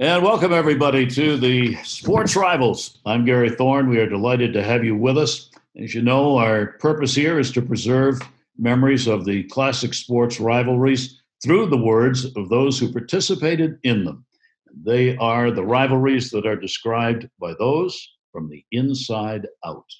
And 0.00 0.22
welcome, 0.22 0.52
everybody, 0.52 1.08
to 1.08 1.36
the 1.36 1.74
Sports 1.82 2.36
Rivals. 2.36 3.00
I'm 3.04 3.24
Gary 3.24 3.50
Thorne. 3.50 3.88
We 3.88 3.98
are 3.98 4.08
delighted 4.08 4.52
to 4.52 4.62
have 4.62 4.84
you 4.84 4.94
with 4.94 5.18
us. 5.18 5.50
As 5.76 5.92
you 5.92 6.02
know, 6.02 6.36
our 6.36 6.74
purpose 6.78 7.16
here 7.16 7.40
is 7.40 7.50
to 7.50 7.62
preserve 7.62 8.20
memories 8.56 9.08
of 9.08 9.24
the 9.24 9.42
classic 9.48 9.94
sports 9.94 10.38
rivalries 10.38 11.20
through 11.42 11.66
the 11.66 11.76
words 11.76 12.26
of 12.36 12.48
those 12.48 12.78
who 12.78 12.92
participated 12.92 13.80
in 13.82 14.04
them. 14.04 14.24
They 14.84 15.16
are 15.16 15.50
the 15.50 15.64
rivalries 15.64 16.30
that 16.30 16.46
are 16.46 16.54
described 16.54 17.28
by 17.40 17.54
those 17.58 18.00
from 18.30 18.48
the 18.48 18.64
inside 18.70 19.48
out. 19.64 19.90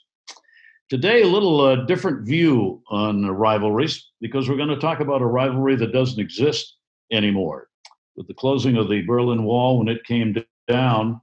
Today, 0.90 1.22
a 1.22 1.26
little 1.26 1.60
uh, 1.60 1.86
different 1.86 2.24
view 2.24 2.84
on 2.88 3.26
rivalries 3.26 4.10
because 4.20 4.48
we're 4.48 4.56
going 4.56 4.68
to 4.68 4.78
talk 4.78 5.00
about 5.00 5.22
a 5.22 5.26
rivalry 5.26 5.74
that 5.74 5.92
doesn't 5.92 6.20
exist 6.20 6.76
anymore 7.10 7.67
with 8.18 8.26
the 8.26 8.34
closing 8.34 8.76
of 8.76 8.88
the 8.88 9.02
Berlin 9.02 9.44
Wall 9.44 9.78
when 9.78 9.88
it 9.88 10.04
came 10.04 10.34
down, 10.66 11.20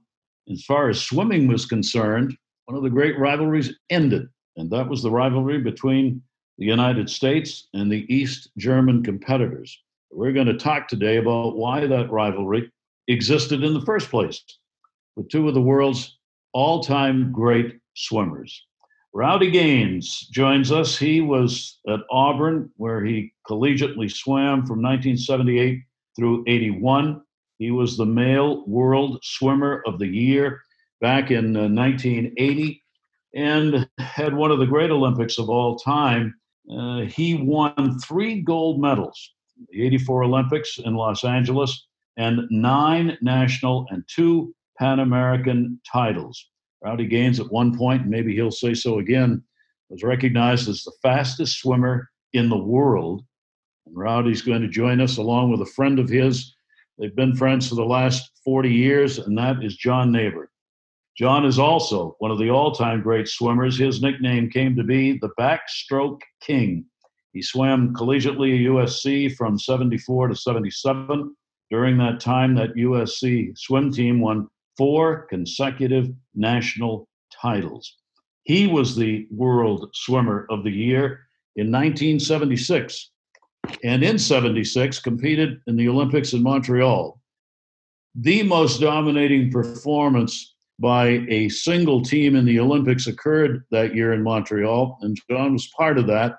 as 0.50 0.64
far 0.64 0.88
as 0.88 0.98
swimming 0.98 1.46
was 1.46 1.66
concerned, 1.66 2.34
one 2.64 2.76
of 2.76 2.82
the 2.82 2.90
great 2.90 3.18
rivalries 3.18 3.78
ended, 3.90 4.26
and 4.56 4.70
that 4.70 4.88
was 4.88 5.02
the 5.02 5.10
rivalry 5.10 5.58
between 5.58 6.22
the 6.56 6.64
United 6.64 7.10
States 7.10 7.68
and 7.74 7.92
the 7.92 8.06
East 8.12 8.48
German 8.56 9.04
competitors. 9.04 9.78
We're 10.10 10.32
going 10.32 10.46
to 10.46 10.56
talk 10.56 10.88
today 10.88 11.18
about 11.18 11.58
why 11.58 11.86
that 11.86 12.10
rivalry 12.10 12.72
existed 13.08 13.62
in 13.62 13.74
the 13.74 13.84
first 13.84 14.08
place 14.08 14.42
with 15.16 15.28
two 15.28 15.46
of 15.48 15.54
the 15.54 15.60
world's 15.60 16.16
all 16.54 16.82
time 16.82 17.30
great 17.30 17.78
swimmers. 17.94 18.64
Rowdy 19.12 19.50
Gaines 19.50 20.28
joins 20.32 20.72
us. 20.72 20.96
He 20.96 21.20
was 21.20 21.78
at 21.88 22.00
Auburn, 22.10 22.70
where 22.76 23.04
he 23.04 23.34
collegiately 23.46 24.10
swam 24.10 24.64
from 24.66 24.82
1978 24.82 25.82
through 26.16 26.44
81. 26.46 27.20
He 27.58 27.70
was 27.70 27.96
the 27.96 28.06
male 28.06 28.66
world 28.66 29.20
swimmer 29.22 29.82
of 29.86 29.98
the 29.98 30.06
year 30.06 30.60
back 31.00 31.30
in 31.30 31.56
uh, 31.56 31.68
1980 31.68 32.82
and 33.34 33.88
had 33.98 34.34
one 34.34 34.50
of 34.50 34.58
the 34.58 34.66
great 34.66 34.90
Olympics 34.90 35.38
of 35.38 35.50
all 35.50 35.76
time. 35.76 36.34
Uh, 36.70 37.00
he 37.02 37.34
won 37.34 37.98
three 38.00 38.40
gold 38.40 38.80
medals 38.80 39.32
the 39.70 39.86
84 39.86 40.24
Olympics 40.24 40.78
in 40.78 40.94
Los 40.94 41.24
Angeles 41.24 41.86
and 42.16 42.46
nine 42.50 43.16
national 43.22 43.86
and 43.90 44.04
two 44.06 44.54
Pan 44.78 45.00
American 45.00 45.80
titles. 45.90 46.50
Rowdy 46.82 47.06
Gaines, 47.06 47.40
at 47.40 47.50
one 47.50 47.76
point, 47.76 48.06
maybe 48.06 48.34
he'll 48.34 48.50
say 48.50 48.74
so 48.74 48.98
again, 48.98 49.42
was 49.88 50.02
recognized 50.02 50.68
as 50.68 50.82
the 50.82 50.92
fastest 51.02 51.58
swimmer 51.58 52.10
in 52.32 52.48
the 52.48 52.58
world 52.58 53.22
and 53.22 53.26
Rowdy's 53.92 54.42
going 54.42 54.62
to 54.62 54.68
join 54.68 55.00
us 55.00 55.16
along 55.16 55.50
with 55.50 55.60
a 55.60 55.72
friend 55.72 55.98
of 55.98 56.08
his. 56.08 56.54
They've 56.98 57.14
been 57.14 57.36
friends 57.36 57.68
for 57.68 57.74
the 57.74 57.84
last 57.84 58.30
40 58.44 58.70
years, 58.70 59.18
and 59.18 59.36
that 59.38 59.62
is 59.62 59.76
John 59.76 60.12
Naber. 60.12 60.46
John 61.16 61.46
is 61.46 61.58
also 61.58 62.14
one 62.18 62.30
of 62.30 62.38
the 62.38 62.50
all 62.50 62.72
time 62.72 63.00
great 63.00 63.28
swimmers. 63.28 63.78
His 63.78 64.02
nickname 64.02 64.50
came 64.50 64.76
to 64.76 64.84
be 64.84 65.18
the 65.18 65.30
Backstroke 65.38 66.20
King. 66.40 66.84
He 67.32 67.42
swam 67.42 67.94
collegiately 67.94 68.54
at 68.54 68.70
USC 68.70 69.34
from 69.34 69.58
74 69.58 70.28
to 70.28 70.36
77. 70.36 71.34
During 71.70 71.98
that 71.98 72.20
time, 72.20 72.54
that 72.54 72.74
USC 72.74 73.56
swim 73.58 73.92
team 73.92 74.20
won 74.20 74.48
four 74.76 75.26
consecutive 75.26 76.10
national 76.34 77.08
titles. 77.32 77.96
He 78.44 78.66
was 78.66 78.94
the 78.94 79.26
World 79.30 79.90
Swimmer 79.94 80.46
of 80.50 80.64
the 80.64 80.70
Year 80.70 81.26
in 81.56 81.72
1976 81.72 83.10
and 83.84 84.02
in 84.02 84.18
76 84.18 85.00
competed 85.00 85.60
in 85.66 85.76
the 85.76 85.88
Olympics 85.88 86.32
in 86.32 86.42
Montreal. 86.42 87.20
The 88.14 88.42
most 88.42 88.80
dominating 88.80 89.50
performance 89.50 90.54
by 90.78 91.24
a 91.28 91.48
single 91.48 92.02
team 92.02 92.36
in 92.36 92.44
the 92.44 92.60
Olympics 92.60 93.06
occurred 93.06 93.64
that 93.70 93.94
year 93.94 94.12
in 94.12 94.22
Montreal, 94.22 94.98
and 95.02 95.18
John 95.30 95.54
was 95.54 95.68
part 95.76 95.98
of 95.98 96.06
that. 96.06 96.38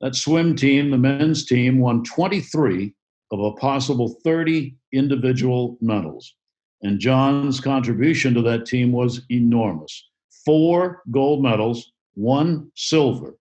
That 0.00 0.14
swim 0.14 0.56
team, 0.56 0.90
the 0.90 0.98
men's 0.98 1.46
team, 1.46 1.78
won 1.78 2.04
23 2.04 2.92
of 3.32 3.40
a 3.40 3.52
possible 3.52 4.16
30 4.24 4.76
individual 4.92 5.78
medals. 5.80 6.34
And 6.82 7.00
John's 7.00 7.60
contribution 7.60 8.34
to 8.34 8.42
that 8.42 8.66
team 8.66 8.92
was 8.92 9.22
enormous 9.30 10.04
four 10.46 11.02
gold 11.10 11.42
medals, 11.42 11.92
one 12.14 12.70
silver. 12.76 13.36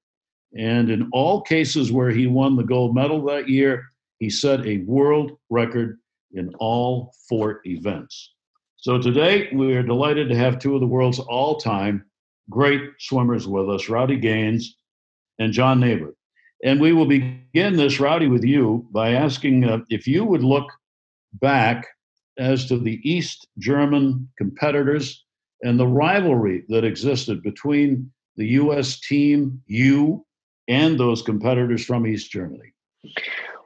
And 0.57 0.89
in 0.89 1.09
all 1.11 1.41
cases 1.41 1.91
where 1.91 2.11
he 2.11 2.27
won 2.27 2.55
the 2.55 2.63
gold 2.63 2.95
medal 2.95 3.23
that 3.25 3.49
year, 3.49 3.83
he 4.19 4.29
set 4.29 4.65
a 4.65 4.77
world 4.79 5.33
record 5.49 5.99
in 6.33 6.53
all 6.59 7.13
four 7.27 7.61
events. 7.65 8.33
So 8.77 8.99
today 8.99 9.49
we 9.53 9.75
are 9.75 9.83
delighted 9.83 10.29
to 10.29 10.35
have 10.35 10.59
two 10.59 10.75
of 10.75 10.81
the 10.81 10.87
world's 10.87 11.19
all 11.19 11.57
time 11.57 12.05
great 12.49 12.81
swimmers 12.99 13.47
with 13.47 13.69
us, 13.69 13.89
Rowdy 13.89 14.17
Gaines 14.17 14.77
and 15.39 15.51
John 15.51 15.81
Naber. 15.81 16.13
And 16.63 16.79
we 16.79 16.93
will 16.93 17.05
begin 17.05 17.75
this, 17.75 17.99
Rowdy, 17.99 18.27
with 18.27 18.43
you 18.43 18.87
by 18.91 19.13
asking 19.13 19.65
uh, 19.65 19.79
if 19.89 20.07
you 20.07 20.23
would 20.23 20.43
look 20.43 20.71
back 21.33 21.85
as 22.37 22.65
to 22.67 22.77
the 22.77 22.99
East 23.09 23.47
German 23.57 24.29
competitors 24.37 25.25
and 25.63 25.79
the 25.79 25.87
rivalry 25.87 26.63
that 26.69 26.83
existed 26.83 27.41
between 27.43 28.11
the 28.37 28.47
U.S. 28.47 28.99
team, 28.99 29.61
you, 29.65 30.24
and 30.67 30.99
those 30.99 31.21
competitors 31.21 31.85
from 31.85 32.07
East 32.07 32.31
Germany. 32.31 32.73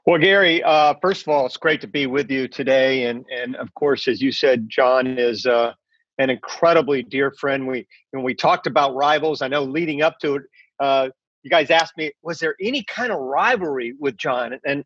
Well, 0.06 0.20
Gary, 0.20 0.64
uh, 0.64 0.96
first 1.02 1.22
of 1.22 1.28
all, 1.30 1.46
it's 1.46 1.58
great 1.58 1.82
to 1.82 1.88
be 1.88 2.08
with 2.08 2.32
you 2.32 2.48
today, 2.48 3.06
and 3.06 3.26
and 3.30 3.56
of 3.56 3.74
course, 3.76 4.08
as 4.08 4.22
you 4.22 4.32
said, 4.32 4.68
John 4.70 5.08
is 5.08 5.46
uh, 5.46 5.74
an 6.18 6.30
incredibly 6.30 7.04
dear 7.04 7.32
friend. 7.32 7.68
We 7.68 7.88
when 8.12 8.24
we 8.24 8.34
talked 8.34 8.68
about 8.68 8.96
rivals, 8.96 9.42
I 9.42 9.48
know 9.48 9.64
leading 9.64 10.02
up 10.02 10.18
to 10.20 10.36
it, 10.36 10.44
uh, 10.80 11.10
you 11.44 11.50
guys 11.50 11.70
asked 11.70 11.98
me, 11.98 12.12
was 12.24 12.40
there 12.40 12.56
any 12.62 12.84
kind 12.84 13.12
of 13.12 13.20
rivalry 13.20 13.94
with 14.00 14.18
John? 14.18 14.60
And 14.66 14.84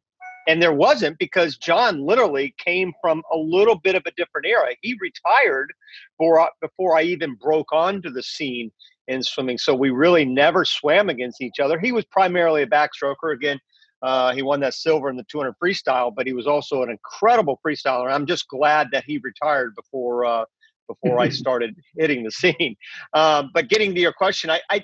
and 0.47 0.61
there 0.61 0.73
wasn't 0.73 1.17
because 1.19 1.57
John 1.57 2.05
literally 2.05 2.53
came 2.57 2.91
from 3.01 3.23
a 3.31 3.37
little 3.37 3.75
bit 3.75 3.95
of 3.95 4.03
a 4.05 4.11
different 4.11 4.45
era. 4.45 4.75
He 4.81 4.97
retired 4.99 5.73
before 6.19 6.49
before 6.61 6.97
I 6.97 7.03
even 7.03 7.35
broke 7.35 7.71
onto 7.71 8.09
the 8.09 8.23
scene 8.23 8.71
in 9.07 9.23
swimming. 9.23 9.57
So 9.57 9.75
we 9.75 9.89
really 9.89 10.25
never 10.25 10.65
swam 10.65 11.09
against 11.09 11.41
each 11.41 11.59
other. 11.59 11.79
He 11.79 11.91
was 11.91 12.05
primarily 12.05 12.63
a 12.63 12.67
backstroker. 12.67 13.33
Again, 13.33 13.59
uh, 14.01 14.33
he 14.33 14.41
won 14.41 14.59
that 14.61 14.73
silver 14.73 15.09
in 15.09 15.15
the 15.15 15.25
200 15.29 15.55
freestyle, 15.63 16.13
but 16.13 16.27
he 16.27 16.33
was 16.33 16.47
also 16.47 16.83
an 16.83 16.89
incredible 16.89 17.59
freestyler. 17.65 18.11
I'm 18.11 18.25
just 18.25 18.47
glad 18.47 18.89
that 18.91 19.05
he 19.05 19.19
retired 19.19 19.75
before 19.75 20.25
uh, 20.25 20.45
before 20.87 21.19
I 21.19 21.29
started 21.43 21.75
hitting 21.97 22.23
the 22.23 22.31
scene. 22.31 22.75
Um, 23.13 23.51
but 23.53 23.69
getting 23.69 23.95
to 23.95 24.01
your 24.01 24.13
question, 24.13 24.49
I, 24.49 24.61
I 24.69 24.83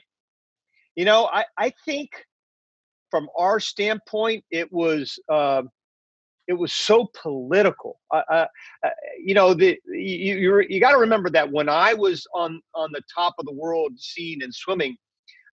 you 0.96 1.06
know, 1.06 1.30
I, 1.32 1.46
I 1.58 1.74
think 1.86 2.10
from 3.12 3.30
our 3.38 3.60
standpoint, 3.60 4.44
it 4.52 4.72
was 4.72 5.20
uh, 5.30 5.64
it 6.50 6.58
was 6.58 6.74
so 6.74 7.10
political. 7.22 8.00
Uh, 8.12 8.24
uh, 8.84 8.90
you 9.24 9.36
know, 9.36 9.54
the 9.54 9.80
you 9.86 10.36
you, 10.36 10.66
you 10.68 10.80
got 10.80 10.92
to 10.92 10.98
remember 10.98 11.30
that 11.30 11.50
when 11.50 11.70
I 11.70 11.94
was 11.94 12.26
on 12.34 12.60
on 12.74 12.90
the 12.92 13.04
top 13.14 13.36
of 13.38 13.46
the 13.46 13.54
world 13.54 13.98
scene 14.00 14.42
in 14.42 14.52
swimming, 14.52 14.98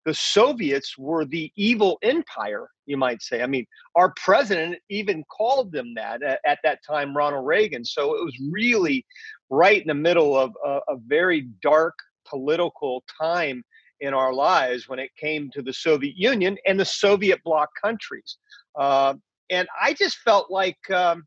the 0.06 0.14
Soviets 0.14 0.96
were 0.96 1.26
the 1.26 1.52
evil 1.54 1.98
empire, 2.02 2.70
you 2.86 2.96
might 2.96 3.20
say. 3.20 3.42
I 3.42 3.46
mean, 3.46 3.66
our 3.94 4.14
president 4.16 4.78
even 4.88 5.22
called 5.24 5.70
them 5.70 5.92
that 5.96 6.22
at, 6.22 6.40
at 6.46 6.60
that 6.64 6.78
time, 6.88 7.14
Ronald 7.14 7.46
Reagan. 7.46 7.84
So 7.84 8.16
it 8.16 8.24
was 8.24 8.34
really 8.50 9.04
right 9.50 9.80
in 9.80 9.88
the 9.88 9.94
middle 9.94 10.34
of 10.34 10.52
a, 10.64 10.80
a 10.88 10.96
very 11.06 11.48
dark 11.62 11.94
political 12.26 13.04
time 13.20 13.62
in 14.00 14.14
our 14.14 14.32
lives 14.32 14.88
when 14.88 14.98
it 14.98 15.10
came 15.20 15.50
to 15.50 15.60
the 15.60 15.72
Soviet 15.74 16.16
Union 16.16 16.56
and 16.66 16.80
the 16.80 16.84
Soviet 16.86 17.42
bloc 17.44 17.68
countries. 17.82 18.38
Uh, 18.78 19.14
and 19.50 19.68
I 19.80 19.92
just 19.94 20.18
felt 20.18 20.50
like, 20.50 20.78
um, 20.90 21.26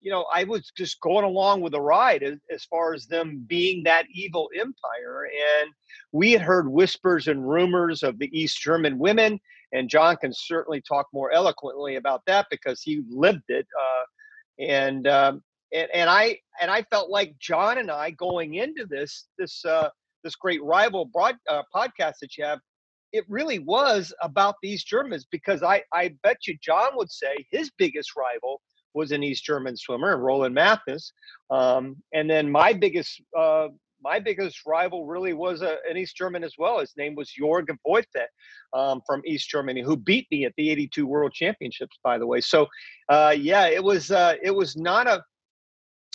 you 0.00 0.10
know, 0.10 0.26
I 0.32 0.44
was 0.44 0.70
just 0.76 1.00
going 1.00 1.24
along 1.24 1.62
with 1.62 1.72
the 1.72 1.80
ride 1.80 2.22
as, 2.22 2.38
as 2.52 2.64
far 2.64 2.92
as 2.92 3.06
them 3.06 3.44
being 3.46 3.82
that 3.84 4.06
evil 4.12 4.50
empire. 4.54 5.24
And 5.24 5.70
we 6.12 6.32
had 6.32 6.42
heard 6.42 6.68
whispers 6.68 7.26
and 7.26 7.48
rumors 7.48 8.02
of 8.02 8.18
the 8.18 8.30
East 8.38 8.60
German 8.60 8.98
women, 8.98 9.40
and 9.72 9.88
John 9.88 10.16
can 10.16 10.32
certainly 10.32 10.82
talk 10.82 11.06
more 11.12 11.32
eloquently 11.32 11.96
about 11.96 12.22
that 12.26 12.46
because 12.50 12.82
he 12.82 13.02
lived 13.08 13.44
it. 13.48 13.66
Uh, 13.80 14.04
and 14.62 15.08
um, 15.08 15.42
and 15.72 15.88
and 15.92 16.08
I 16.08 16.38
and 16.60 16.70
I 16.70 16.82
felt 16.82 17.10
like 17.10 17.34
John 17.38 17.78
and 17.78 17.90
I 17.90 18.10
going 18.10 18.54
into 18.54 18.86
this 18.86 19.26
this 19.38 19.64
uh, 19.64 19.88
this 20.22 20.36
great 20.36 20.62
rival 20.62 21.06
broad 21.06 21.36
uh, 21.48 21.62
podcast 21.74 22.14
that 22.20 22.36
you 22.38 22.44
have 22.44 22.60
it 23.14 23.24
really 23.28 23.60
was 23.60 24.12
about 24.20 24.56
these 24.60 24.82
Germans 24.82 25.24
because 25.30 25.62
I, 25.62 25.82
I 25.92 26.16
bet 26.24 26.48
you 26.48 26.58
John 26.60 26.90
would 26.96 27.12
say 27.12 27.46
his 27.48 27.70
biggest 27.78 28.10
rival 28.16 28.60
was 28.92 29.12
an 29.12 29.22
East 29.22 29.44
German 29.44 29.76
swimmer, 29.76 30.18
Roland 30.18 30.54
Matthes. 30.54 31.12
Um, 31.48 31.96
and 32.12 32.28
then 32.28 32.50
my 32.50 32.72
biggest 32.72 33.22
uh, 33.38 33.68
my 34.02 34.18
biggest 34.18 34.66
rival 34.66 35.06
really 35.06 35.32
was 35.32 35.62
a, 35.62 35.76
an 35.88 35.96
East 35.96 36.16
German 36.16 36.42
as 36.42 36.54
well. 36.58 36.80
His 36.80 36.92
name 36.96 37.14
was 37.14 37.32
Jorg 37.40 37.68
Woithe 37.86 38.26
um, 38.74 39.00
from 39.06 39.22
East 39.24 39.48
Germany, 39.48 39.80
who 39.80 39.96
beat 39.96 40.26
me 40.32 40.44
at 40.44 40.52
the 40.56 40.68
'82 40.70 41.06
World 41.06 41.32
Championships, 41.32 41.96
by 42.02 42.18
the 42.18 42.26
way. 42.26 42.40
So, 42.40 42.66
uh, 43.08 43.34
yeah, 43.38 43.68
it 43.68 43.82
was 43.82 44.10
uh, 44.10 44.34
it 44.42 44.50
was 44.50 44.76
not 44.76 45.06
a 45.06 45.22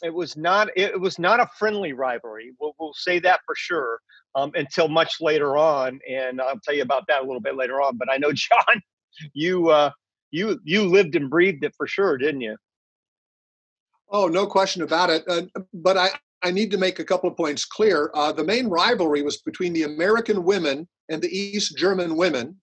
it 0.03 0.13
was 0.13 0.35
not 0.35 0.67
it 0.75 0.99
was 0.99 1.17
not 1.17 1.39
a 1.39 1.49
friendly 1.57 1.93
rivalry. 1.93 2.51
We'll, 2.59 2.73
we'll 2.77 2.93
say 2.93 3.19
that 3.19 3.39
for 3.45 3.55
sure. 3.55 3.99
Um, 4.35 4.51
until 4.53 4.87
much 4.87 5.15
later 5.19 5.57
on, 5.57 5.99
and 6.07 6.39
I'll 6.39 6.59
tell 6.63 6.75
you 6.75 6.83
about 6.83 7.07
that 7.07 7.21
a 7.21 7.25
little 7.25 7.41
bit 7.41 7.55
later 7.55 7.81
on. 7.81 7.97
But 7.97 8.11
I 8.11 8.17
know, 8.17 8.31
John, 8.33 8.81
you 9.33 9.69
uh, 9.69 9.91
you 10.31 10.59
you 10.63 10.85
lived 10.85 11.15
and 11.15 11.29
breathed 11.29 11.63
it 11.63 11.73
for 11.75 11.87
sure, 11.87 12.17
didn't 12.17 12.41
you? 12.41 12.55
Oh, 14.11 14.27
no 14.27 14.47
question 14.47 14.81
about 14.81 15.09
it. 15.09 15.23
Uh, 15.27 15.43
but 15.73 15.97
I, 15.97 16.09
I 16.41 16.51
need 16.51 16.71
to 16.71 16.77
make 16.77 16.99
a 16.99 17.05
couple 17.05 17.29
of 17.29 17.37
points 17.37 17.65
clear. 17.65 18.09
Uh, 18.13 18.31
the 18.31 18.43
main 18.43 18.67
rivalry 18.67 19.21
was 19.21 19.41
between 19.41 19.73
the 19.73 19.83
American 19.83 20.43
women 20.43 20.87
and 21.09 21.21
the 21.21 21.29
East 21.29 21.77
German 21.77 22.15
women. 22.15 22.55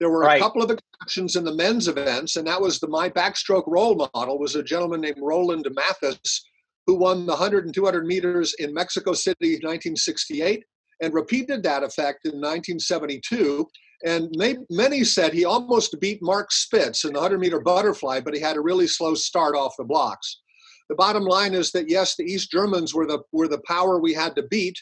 There 0.00 0.10
were 0.10 0.20
right. 0.20 0.40
a 0.40 0.42
couple 0.42 0.62
of 0.62 0.70
exceptions 0.70 1.36
in 1.36 1.44
the 1.44 1.54
men's 1.54 1.86
events, 1.86 2.36
and 2.36 2.46
that 2.46 2.60
was 2.60 2.80
the 2.80 2.88
my 2.88 3.08
backstroke 3.08 3.64
role 3.66 3.94
model 4.14 4.38
was 4.38 4.56
a 4.56 4.62
gentleman 4.62 5.00
named 5.00 5.18
Roland 5.20 5.68
Matthes, 5.72 6.44
who 6.86 6.96
won 6.96 7.24
the 7.24 7.32
100 7.32 7.66
and 7.66 7.74
200 7.74 8.04
meters 8.04 8.54
in 8.58 8.74
Mexico 8.74 9.12
City 9.12 9.52
1968 9.62 10.64
and 11.02 11.12
repeated 11.12 11.62
that 11.62 11.82
effect 11.82 12.24
in 12.24 12.40
1972. 12.40 13.68
And 14.04 14.34
many 14.70 15.04
said 15.04 15.32
he 15.32 15.44
almost 15.44 16.00
beat 16.00 16.22
Mark 16.22 16.50
Spitz 16.50 17.04
in 17.04 17.12
the 17.12 17.20
100 17.20 17.38
meter 17.38 17.60
butterfly, 17.60 18.20
but 18.20 18.34
he 18.34 18.40
had 18.40 18.56
a 18.56 18.60
really 18.60 18.86
slow 18.86 19.14
start 19.14 19.54
off 19.54 19.74
the 19.76 19.84
blocks. 19.84 20.40
The 20.88 20.96
bottom 20.96 21.24
line 21.24 21.54
is 21.54 21.70
that 21.72 21.88
yes, 21.88 22.16
the 22.16 22.24
East 22.24 22.50
Germans 22.50 22.94
were 22.94 23.06
the 23.06 23.20
were 23.32 23.48
the 23.48 23.62
power 23.66 24.00
we 24.00 24.12
had 24.12 24.34
to 24.36 24.42
beat, 24.44 24.76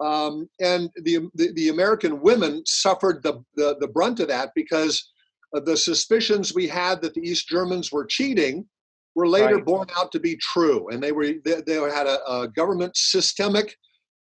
um, 0.00 0.48
and 0.60 0.88
the, 1.02 1.28
the, 1.34 1.52
the 1.54 1.68
American 1.68 2.20
women 2.20 2.62
suffered 2.64 3.22
the, 3.22 3.44
the 3.56 3.76
the 3.80 3.88
brunt 3.88 4.20
of 4.20 4.28
that 4.28 4.50
because 4.54 5.10
the 5.52 5.76
suspicions 5.76 6.54
we 6.54 6.68
had 6.68 7.02
that 7.02 7.14
the 7.14 7.20
East 7.20 7.48
Germans 7.48 7.90
were 7.90 8.06
cheating 8.06 8.64
were 9.16 9.28
later 9.28 9.56
right. 9.56 9.64
borne 9.64 9.88
out 9.98 10.12
to 10.12 10.20
be 10.20 10.36
true, 10.36 10.88
and 10.88 11.02
they 11.02 11.12
were 11.12 11.32
they, 11.44 11.60
they 11.66 11.74
had 11.74 12.06
a, 12.06 12.24
a 12.30 12.48
government 12.48 12.96
systemic 12.96 13.76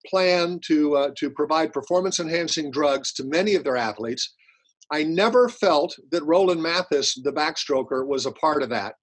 plan 0.05 0.59
to 0.67 0.95
uh, 0.95 1.09
to 1.17 1.29
provide 1.29 1.73
performance 1.73 2.19
enhancing 2.19 2.71
drugs 2.71 3.13
to 3.13 3.23
many 3.25 3.55
of 3.55 3.63
their 3.63 3.77
athletes. 3.77 4.33
I 4.91 5.03
never 5.03 5.49
felt 5.49 5.95
that 6.11 6.23
Roland 6.23 6.61
Matthes, 6.61 7.19
the 7.23 7.33
backstroker, 7.33 8.07
was 8.07 8.25
a 8.25 8.31
part 8.31 8.63
of 8.63 8.69
that 8.69 8.95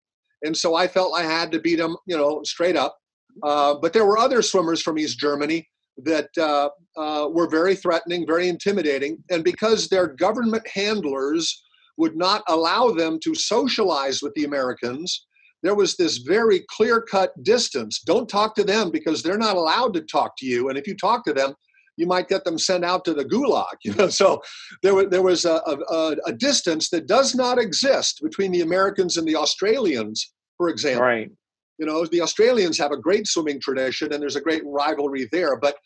and 0.45 0.57
so 0.57 0.75
I 0.75 0.87
felt 0.87 1.19
I 1.19 1.25
had 1.25 1.51
to 1.53 1.61
beat 1.61 1.81
him, 1.81 1.97
you 2.07 2.17
know, 2.17 2.43
straight 2.45 2.77
up. 2.77 2.97
Uh, 3.43 3.75
but 3.75 3.93
there 3.93 4.05
were 4.05 4.19
other 4.19 4.43
swimmers 4.43 4.81
from 4.81 4.99
East 4.99 5.19
Germany 5.19 5.69
that 6.05 6.29
uh, 6.39 6.69
uh, 6.97 7.29
were 7.29 7.49
very 7.49 7.75
threatening, 7.75 8.27
very 8.27 8.49
intimidating, 8.49 9.19
and 9.31 9.43
because 9.43 9.89
their 9.89 10.07
government 10.07 10.67
handlers 10.69 11.63
would 11.97 12.17
not 12.17 12.43
allow 12.49 12.91
them 12.91 13.19
to 13.23 13.35
socialize 13.35 14.21
with 14.23 14.35
the 14.35 14.45
Americans, 14.45 15.27
there 15.65 15.75
was 15.75 15.97
this 15.97 16.19
very 16.19 16.65
clear-cut 16.71 17.31
distance. 17.43 18.01
Don't 18.01 18.29
talk 18.29 18.55
to 18.55 18.65
them 18.65 18.93
because 18.93 19.23
they're 19.23 19.37
not 19.37 19.57
allowed 19.57 19.95
to 19.95 20.03
talk 20.03 20.37
to 20.39 20.47
you, 20.47 20.69
and 20.69 20.79
if 20.79 20.87
you 20.87 20.95
talk 20.97 21.25
to 21.25 21.33
them, 21.33 21.55
you 21.97 22.07
might 22.07 22.29
get 22.29 22.45
them 22.45 22.59
sent 22.59 22.85
out 22.85 23.05
to 23.05 23.15
the 23.15 23.25
gulag. 23.25 23.75
You 23.85 23.95
know, 23.95 24.09
so 24.09 24.41
there, 24.83 24.95
was 24.95 25.07
there 25.11 25.23
was 25.23 25.45
a, 25.45 25.61
a, 25.67 26.17
a 26.27 26.33
distance 26.33 26.91
that 26.91 27.09
does 27.09 27.35
not 27.35 27.59
exist 27.59 28.21
between 28.23 28.53
the 28.53 28.61
Americans 28.63 29.17
and 29.17 29.27
the 29.27 29.37
Australians 29.37 30.33
for 30.57 30.69
example. 30.69 31.05
Right. 31.05 31.31
You 31.79 31.87
know, 31.87 32.07
the 32.07 32.21
Australians 32.21 32.79
have 32.79 32.93
a 32.93 32.97
great 32.97 33.27
swimming 33.27 33.61
tradition, 33.61 34.13
and 34.13 34.23
there's 34.23 34.37
a 34.37 34.41
great 34.41 34.63
rivalry 34.65 35.29
there. 35.33 35.57
But 35.57 35.77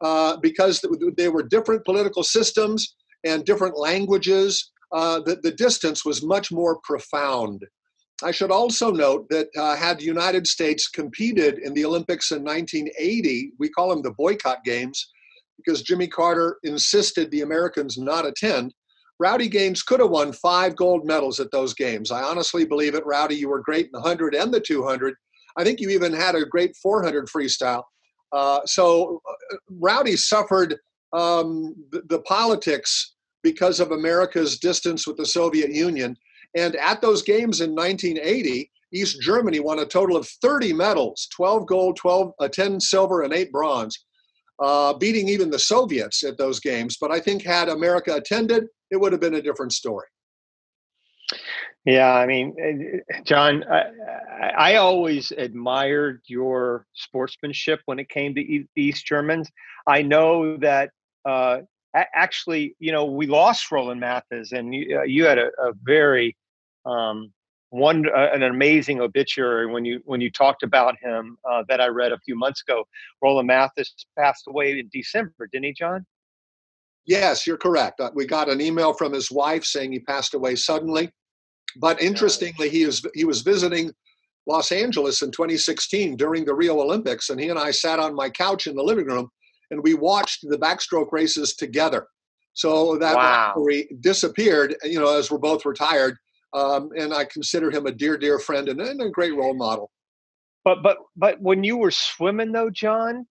uh, 0.00 0.38
because 0.38 0.84
they 1.16 1.28
were 1.28 1.44
different 1.44 1.84
political 1.84 2.24
systems 2.24 2.96
and 3.24 3.44
different 3.44 3.78
languages, 3.78 4.72
uh, 4.92 5.20
the, 5.20 5.38
the 5.42 5.52
distance 5.52 6.04
was 6.04 6.24
much 6.24 6.50
more 6.50 6.80
profound. 6.82 7.62
I 8.22 8.30
should 8.30 8.50
also 8.50 8.90
note 8.90 9.28
that 9.28 9.48
uh, 9.56 9.76
had 9.76 9.98
the 9.98 10.04
United 10.04 10.46
States 10.46 10.88
competed 10.88 11.58
in 11.58 11.74
the 11.74 11.84
Olympics 11.84 12.30
in 12.30 12.42
1980, 12.42 13.52
we 13.58 13.68
call 13.68 13.90
them 13.90 14.02
the 14.02 14.12
boycott 14.12 14.64
games, 14.64 15.10
because 15.56 15.82
Jimmy 15.82 16.08
Carter 16.08 16.58
insisted 16.64 17.30
the 17.30 17.42
Americans 17.42 17.98
not 17.98 18.26
attend. 18.26 18.72
Rowdy 19.18 19.48
Gaines 19.48 19.82
could 19.82 20.00
have 20.00 20.10
won 20.10 20.32
five 20.32 20.76
gold 20.76 21.06
medals 21.06 21.40
at 21.40 21.50
those 21.50 21.74
games. 21.74 22.10
I 22.10 22.22
honestly 22.22 22.64
believe 22.64 22.94
it. 22.94 23.06
Rowdy, 23.06 23.36
you 23.36 23.48
were 23.48 23.60
great 23.60 23.86
in 23.86 23.92
the 23.92 24.00
100 24.00 24.34
and 24.34 24.52
the 24.52 24.60
200. 24.60 25.14
I 25.56 25.64
think 25.64 25.80
you 25.80 25.88
even 25.90 26.12
had 26.12 26.34
a 26.34 26.44
great 26.44 26.76
400 26.76 27.26
freestyle. 27.28 27.82
Uh, 28.32 28.60
so 28.66 29.22
uh, 29.28 29.56
Rowdy 29.70 30.16
suffered 30.16 30.76
um, 31.12 31.74
the, 31.92 32.02
the, 32.08 32.18
politics 32.22 33.14
because 33.42 33.80
of 33.80 33.92
America's 33.92 34.58
distance 34.58 35.06
with 35.06 35.16
the 35.16 35.24
Soviet 35.24 35.70
Union. 35.70 36.16
And 36.56 36.74
at 36.76 37.02
those 37.02 37.22
games 37.22 37.60
in 37.60 37.74
1980, 37.74 38.70
East 38.92 39.20
Germany 39.20 39.60
won 39.60 39.80
a 39.80 39.86
total 39.86 40.16
of 40.16 40.26
30 40.26 40.72
medals 40.72 41.28
12 41.34 41.66
gold, 41.66 41.96
12, 41.96 42.32
uh, 42.40 42.48
10 42.48 42.80
silver, 42.80 43.22
and 43.22 43.32
8 43.32 43.52
bronze, 43.52 44.04
uh, 44.58 44.94
beating 44.94 45.28
even 45.28 45.50
the 45.50 45.58
Soviets 45.58 46.24
at 46.24 46.38
those 46.38 46.58
games. 46.58 46.96
But 46.98 47.12
I 47.12 47.20
think 47.20 47.42
had 47.42 47.68
America 47.68 48.14
attended, 48.14 48.64
it 48.90 48.96
would 48.96 49.12
have 49.12 49.20
been 49.20 49.34
a 49.34 49.42
different 49.42 49.72
story. 49.72 50.06
Yeah, 51.84 52.14
I 52.14 52.26
mean, 52.26 52.54
eh, 52.60 53.20
John, 53.24 53.62
I, 53.70 54.50
I, 54.58 54.74
always 54.74 55.32
admired 55.32 56.20
your 56.26 56.84
sportsmanship 56.94 57.80
when 57.84 58.00
it 58.00 58.08
came 58.08 58.34
to 58.34 58.66
East 58.76 59.06
Germans. 59.06 59.48
I 59.86 60.02
know 60.02 60.56
that 60.56 60.90
uh, 61.24 61.58
actually, 61.94 62.74
you 62.80 62.90
know, 62.90 63.04
we 63.04 63.26
lost 63.26 63.70
Roland 63.70 64.00
Matthes, 64.00 64.50
and 64.50 64.74
you, 64.74 64.98
uh, 64.98 65.02
you 65.04 65.26
had 65.26 65.38
a, 65.38 65.50
a 65.60 65.72
very 65.84 66.36
um, 66.86 67.32
one 67.70 68.04
uh, 68.08 68.28
an 68.32 68.42
amazing 68.42 69.00
obituary 69.00 69.66
when 69.66 69.84
you 69.84 70.00
when 70.04 70.20
you 70.20 70.30
talked 70.30 70.62
about 70.62 70.94
him 71.02 71.36
uh, 71.48 71.62
that 71.68 71.80
I 71.80 71.88
read 71.88 72.12
a 72.12 72.18
few 72.18 72.36
months 72.36 72.62
ago. 72.66 72.84
Roland 73.22 73.48
Matthes 73.48 73.92
passed 74.18 74.44
away 74.48 74.78
in 74.78 74.88
December, 74.92 75.48
didn't 75.52 75.64
he, 75.64 75.72
John? 75.72 76.06
Yes, 77.06 77.46
you're 77.46 77.56
correct. 77.56 78.00
Uh, 78.00 78.10
we 78.14 78.26
got 78.26 78.48
an 78.48 78.60
email 78.60 78.92
from 78.92 79.12
his 79.12 79.30
wife 79.30 79.64
saying 79.64 79.92
he 79.92 80.00
passed 80.00 80.34
away 80.34 80.56
suddenly. 80.56 81.10
But 81.78 82.00
interestingly, 82.00 82.68
he 82.68 82.86
was 82.86 83.04
he 83.14 83.24
was 83.24 83.42
visiting 83.42 83.92
Los 84.46 84.72
Angeles 84.72 85.22
in 85.22 85.30
2016 85.30 86.16
during 86.16 86.44
the 86.44 86.54
Rio 86.54 86.80
Olympics, 86.80 87.30
and 87.30 87.40
he 87.40 87.48
and 87.48 87.58
I 87.58 87.72
sat 87.72 87.98
on 87.98 88.14
my 88.14 88.30
couch 88.30 88.66
in 88.66 88.76
the 88.76 88.82
living 88.82 89.06
room 89.06 89.30
and 89.70 89.82
we 89.82 89.94
watched 89.94 90.48
the 90.48 90.58
backstroke 90.58 91.12
races 91.12 91.54
together. 91.54 92.06
So 92.52 92.96
that 92.98 93.16
wow. 93.16 93.54
disappeared, 94.00 94.76
you 94.82 94.98
know, 94.98 95.16
as 95.16 95.30
we're 95.30 95.38
both 95.38 95.66
retired. 95.66 96.16
Um, 96.56 96.90
and 96.96 97.12
I 97.12 97.24
consider 97.26 97.70
him 97.70 97.84
a 97.84 97.92
dear, 97.92 98.16
dear 98.16 98.38
friend 98.38 98.68
and, 98.70 98.80
and 98.80 99.02
a 99.02 99.10
great 99.10 99.36
role 99.36 99.54
model. 99.54 99.90
But 100.64 100.82
but 100.82 100.96
but 101.14 101.40
when 101.40 101.62
you 101.62 101.76
were 101.76 101.90
swimming 101.90 102.50
though, 102.50 102.70
John, 102.70 103.26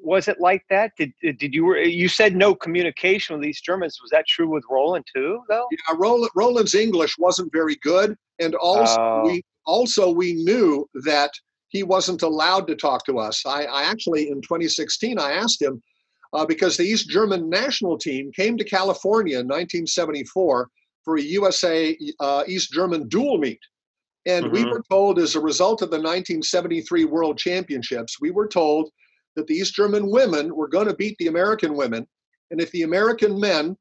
was 0.00 0.28
it 0.28 0.40
like 0.40 0.62
that? 0.70 0.92
Did 0.96 1.12
did 1.20 1.52
you 1.54 1.76
you 1.76 2.08
said 2.08 2.36
no 2.36 2.54
communication 2.54 3.34
with 3.36 3.42
these 3.42 3.60
Germans? 3.60 3.98
Was 4.00 4.10
that 4.10 4.26
true 4.28 4.48
with 4.48 4.64
Roland 4.70 5.04
too, 5.14 5.40
though? 5.48 5.66
Yeah, 5.70 5.96
Roland, 5.98 6.30
Roland's 6.36 6.74
English 6.74 7.16
wasn't 7.18 7.52
very 7.52 7.76
good, 7.82 8.16
and 8.38 8.54
also 8.54 9.00
uh, 9.00 9.22
we 9.24 9.42
also 9.66 10.10
we 10.10 10.34
knew 10.34 10.88
that 11.04 11.32
he 11.68 11.82
wasn't 11.82 12.22
allowed 12.22 12.68
to 12.68 12.76
talk 12.76 13.04
to 13.06 13.18
us. 13.18 13.44
I, 13.44 13.64
I 13.64 13.82
actually 13.84 14.28
in 14.28 14.40
2016 14.40 15.18
I 15.18 15.32
asked 15.32 15.60
him 15.60 15.82
uh, 16.32 16.46
because 16.46 16.76
the 16.76 16.84
East 16.84 17.10
German 17.10 17.50
national 17.50 17.98
team 17.98 18.30
came 18.32 18.56
to 18.56 18.64
California 18.64 19.40
in 19.40 19.46
1974 19.46 20.68
for 21.04 21.16
a 21.16 21.22
USA 21.22 21.96
uh, 22.20 22.44
East 22.46 22.72
German 22.72 23.08
dual 23.08 23.38
meet. 23.38 23.60
And 24.26 24.46
mm-hmm. 24.46 24.54
we 24.54 24.64
were 24.64 24.82
told, 24.90 25.18
as 25.18 25.34
a 25.34 25.40
result 25.40 25.82
of 25.82 25.90
the 25.90 25.96
1973 25.96 27.04
World 27.06 27.38
Championships, 27.38 28.20
we 28.20 28.30
were 28.30 28.46
told 28.46 28.90
that 29.36 29.46
the 29.46 29.54
East 29.54 29.74
German 29.74 30.10
women 30.10 30.54
were 30.54 30.68
going 30.68 30.86
to 30.86 30.94
beat 30.94 31.16
the 31.18 31.26
American 31.26 31.74
women. 31.74 32.06
And 32.50 32.60
if 32.60 32.70
the 32.70 32.82
American 32.82 33.40
men 33.40 33.76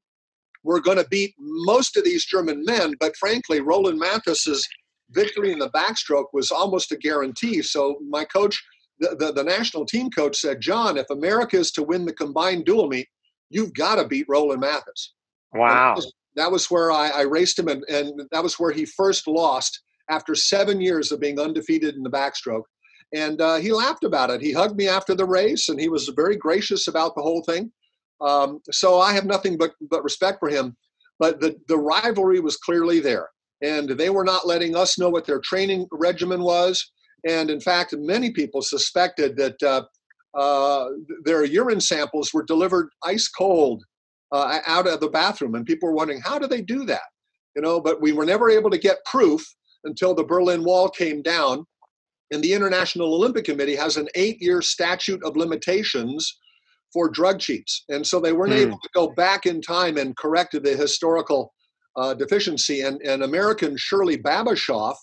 were 0.64 0.80
going 0.80 0.98
to 0.98 1.08
beat 1.10 1.34
most 1.38 1.98
of 1.98 2.04
these 2.04 2.26
German 2.26 2.64
men, 2.66 2.96
but 3.00 3.16
frankly, 3.18 3.62
Roland 3.62 4.00
Matthes's 4.00 4.68
victory 5.12 5.52
in 5.52 5.60
the 5.60 5.70
backstroke 5.72 6.28
was 6.34 6.52
almost 6.52 6.92
a 6.92 6.98
guarantee. 6.98 7.62
So 7.62 8.00
my 8.08 8.24
coach, 8.26 8.62
the, 9.00 9.16
the, 9.20 9.34
the 9.34 9.44
national 9.44 9.86
team 9.86 10.10
coach 10.10 10.38
said, 10.38 10.62
John, 10.62 10.98
if 10.98 11.10
America 11.10 11.58
is 11.58 11.72
to 11.74 11.84
win 11.84 12.06
the 12.06 12.14
combined 12.14 12.66
dual 12.66 12.88
meet, 12.88 13.08
you've 13.50 13.74
got 13.74 13.96
to 13.96 14.08
beat 14.08 14.26
Roland 14.30 14.62
Matthes. 14.62 15.14
Wow. 15.54 15.68
That 15.68 15.96
was, 15.98 16.14
that 16.36 16.52
was, 16.52 16.72
where 16.72 16.92
I, 16.92 17.10
I 17.10 17.22
raced 17.22 17.60
him, 17.60 17.68
and, 17.68 17.84
and 17.90 18.28
that 18.32 18.44
was 18.44 18.60
where 18.60 18.72
he 18.72 18.86
first 18.86 19.28
lost 19.28 19.82
after 20.10 20.36
seven 20.36 20.82
years 20.82 21.12
of 21.12 21.20
being 21.20 21.40
undefeated 21.40 21.96
in 21.96 22.04
the 22.04 22.10
backstroke 22.10 22.64
and 23.14 23.42
uh, 23.42 23.56
he 23.56 23.72
laughed 23.74 24.04
about 24.04 24.30
it. 24.30 24.42
He 24.42 24.54
hugged 24.54 24.78
me 24.78 24.88
after 24.88 25.14
the 25.14 25.26
race, 25.26 25.70
and 25.70 25.80
he 25.80 25.90
was 25.90 26.08
very 26.16 26.38
gracious 26.38 26.88
about 26.88 27.16
the 27.16 27.22
whole 27.22 27.44
thing. 27.44 27.72
Um, 28.22 28.62
so 28.72 29.00
I 29.00 29.14
have 29.14 29.26
nothing 29.26 29.58
but 29.58 29.74
but 29.90 30.04
respect 30.04 30.40
for 30.40 30.50
him. 30.50 30.76
But 31.20 31.40
the 31.40 31.56
the 31.68 31.78
rivalry 31.78 32.40
was 32.40 32.58
clearly 32.58 33.00
there, 33.00 33.28
and 33.62 33.90
they 33.90 34.10
were 34.10 34.24
not 34.24 34.48
letting 34.48 34.76
us 34.76 34.98
know 34.98 35.10
what 35.10 35.26
their 35.26 35.40
training 35.40 35.88
regimen 35.92 36.42
was. 36.42 36.92
And 37.28 37.52
in 37.52 37.60
fact, 37.60 37.94
many 37.98 38.32
people 38.32 38.62
suspected 38.62 39.36
that 39.38 39.62
uh, 39.62 39.84
uh, 40.38 40.90
their 41.24 41.44
urine 41.44 41.82
samples 41.82 42.34
were 42.34 42.44
delivered 42.44 42.90
ice 43.04 43.28
cold 43.28 43.84
uh, 44.32 44.60
out 44.66 44.88
of 44.88 45.00
the 45.00 45.10
bathroom, 45.10 45.56
and 45.56 45.66
people 45.66 45.90
were 45.90 45.96
wondering 45.96 46.22
how 46.22 46.40
do 46.40 46.48
they 46.48 46.62
do 46.62 46.86
that, 46.86 47.02
you 47.56 47.62
know. 47.62 47.80
But 47.82 48.02
we 48.02 48.14
were 48.14 48.26
never 48.26 48.50
able 48.50 48.70
to 48.70 48.78
get 48.78 49.04
proof 49.06 49.46
until 49.84 50.14
the 50.14 50.24
Berlin 50.24 50.64
Wall 50.64 50.90
came 50.90 51.22
down 51.22 51.66
And 52.32 52.42
the 52.42 52.54
International 52.54 53.14
Olympic 53.14 53.46
Committee 53.46 53.76
has 53.76 53.98
an 53.98 54.08
eight 54.16 54.42
year 54.42 54.62
statute 54.62 55.24
of 55.24 55.36
limitations 55.36 56.40
for 56.94 57.10
drug 57.10 57.40
cheats. 57.40 57.84
And 57.90 58.06
so 58.06 58.20
they 58.20 58.34
weren't 58.34 58.54
mm. 58.54 58.68
able 58.68 58.80
to 58.80 58.90
go 58.94 59.10
back 59.10 59.46
in 59.46 59.62
time 59.62 59.98
and 59.98 60.16
correct 60.18 60.54
the 60.62 60.76
historical 60.76 61.54
uh, 61.98 62.14
deficiency. 62.14 62.82
And, 62.82 63.02
and 63.02 63.24
American 63.24 63.76
Shirley 63.78 64.18
Babashoff 64.18 64.96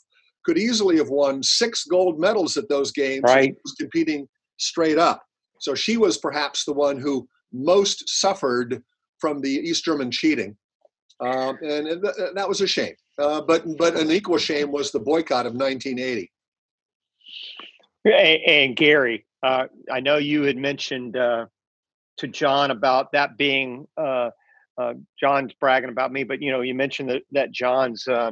could 0.44 0.58
easily 0.58 0.96
have 0.96 1.10
won 1.10 1.42
six 1.42 1.84
gold 1.84 2.18
medals 2.18 2.56
at 2.56 2.68
those 2.68 2.92
games. 2.92 3.22
Right. 3.24 3.54
competing 3.78 4.26
straight 4.58 4.98
up. 4.98 5.22
So 5.60 5.74
she 5.74 5.96
was 5.96 6.18
perhaps 6.18 6.64
the 6.64 6.72
one 6.72 6.98
who 6.98 7.28
most 7.52 8.08
suffered 8.08 8.82
from 9.18 9.40
the 9.40 9.50
East 9.50 9.84
German 9.84 10.10
cheating. 10.10 10.56
Um, 11.20 11.58
and 11.62 12.02
th- 12.02 12.34
that 12.34 12.48
was 12.48 12.60
a 12.60 12.66
shame. 12.66 12.94
Uh, 13.18 13.40
but 13.40 13.64
but 13.76 13.96
an 13.96 14.10
equal 14.10 14.38
shame 14.38 14.70
was 14.70 14.92
the 14.92 15.00
boycott 15.00 15.46
of 15.46 15.54
1980. 15.54 16.30
And, 18.04 18.42
and 18.46 18.76
Gary, 18.76 19.26
uh, 19.42 19.66
I 19.90 20.00
know 20.00 20.16
you 20.16 20.42
had 20.42 20.56
mentioned 20.56 21.16
uh, 21.16 21.46
to 22.18 22.28
John 22.28 22.70
about 22.70 23.12
that 23.12 23.36
being 23.36 23.88
uh, 23.96 24.30
uh, 24.78 24.94
John's 25.18 25.52
bragging 25.54 25.90
about 25.90 26.12
me, 26.12 26.22
but 26.22 26.40
you 26.40 26.52
know 26.52 26.60
you 26.60 26.74
mentioned 26.74 27.10
that 27.10 27.22
that 27.32 27.50
John's 27.50 28.06
uh, 28.06 28.30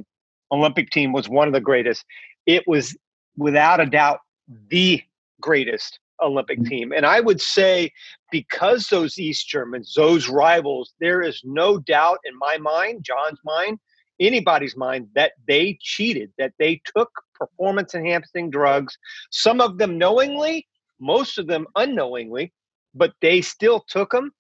Olympic 0.53 0.91
team 0.91 1.13
was 1.13 1.29
one 1.29 1.49
of 1.49 1.55
the 1.55 1.61
greatest. 1.61 2.05
It 2.47 2.63
was 2.69 2.97
without 3.37 3.81
a 3.81 3.87
doubt 3.87 4.21
the 4.71 5.03
greatest 5.41 5.99
Olympic 6.23 6.59
mm-hmm. 6.59 6.69
team. 6.69 6.93
And 6.93 7.07
I 7.07 7.21
would 7.21 7.41
say 7.41 7.93
because 8.31 8.89
those 8.89 9.19
East 9.19 9.49
Germans, 9.49 9.93
those 9.95 10.29
rivals, 10.29 10.95
there 11.01 11.23
is 11.23 11.41
no 11.45 11.79
doubt 11.79 12.19
in 12.25 12.37
my 12.39 12.59
mind, 12.59 13.05
John's 13.05 13.41
mind, 13.45 13.79
anybody's 14.21 14.77
mind, 14.77 15.09
that 15.15 15.33
they 15.47 15.79
cheated, 15.81 16.33
that 16.39 16.53
they 16.59 16.81
took 16.97 17.11
performance 17.35 17.95
enhancing 17.95 18.51
drugs, 18.51 18.97
some 19.31 19.61
of 19.61 19.79
them 19.79 19.99
knowingly, 19.99 20.67
most 21.01 21.39
of 21.39 21.47
them 21.47 21.67
unknowingly, 21.77 22.53
but 22.95 23.13
they 23.21 23.41
still 23.41 23.85
took 23.89 24.11
them. 24.11 24.33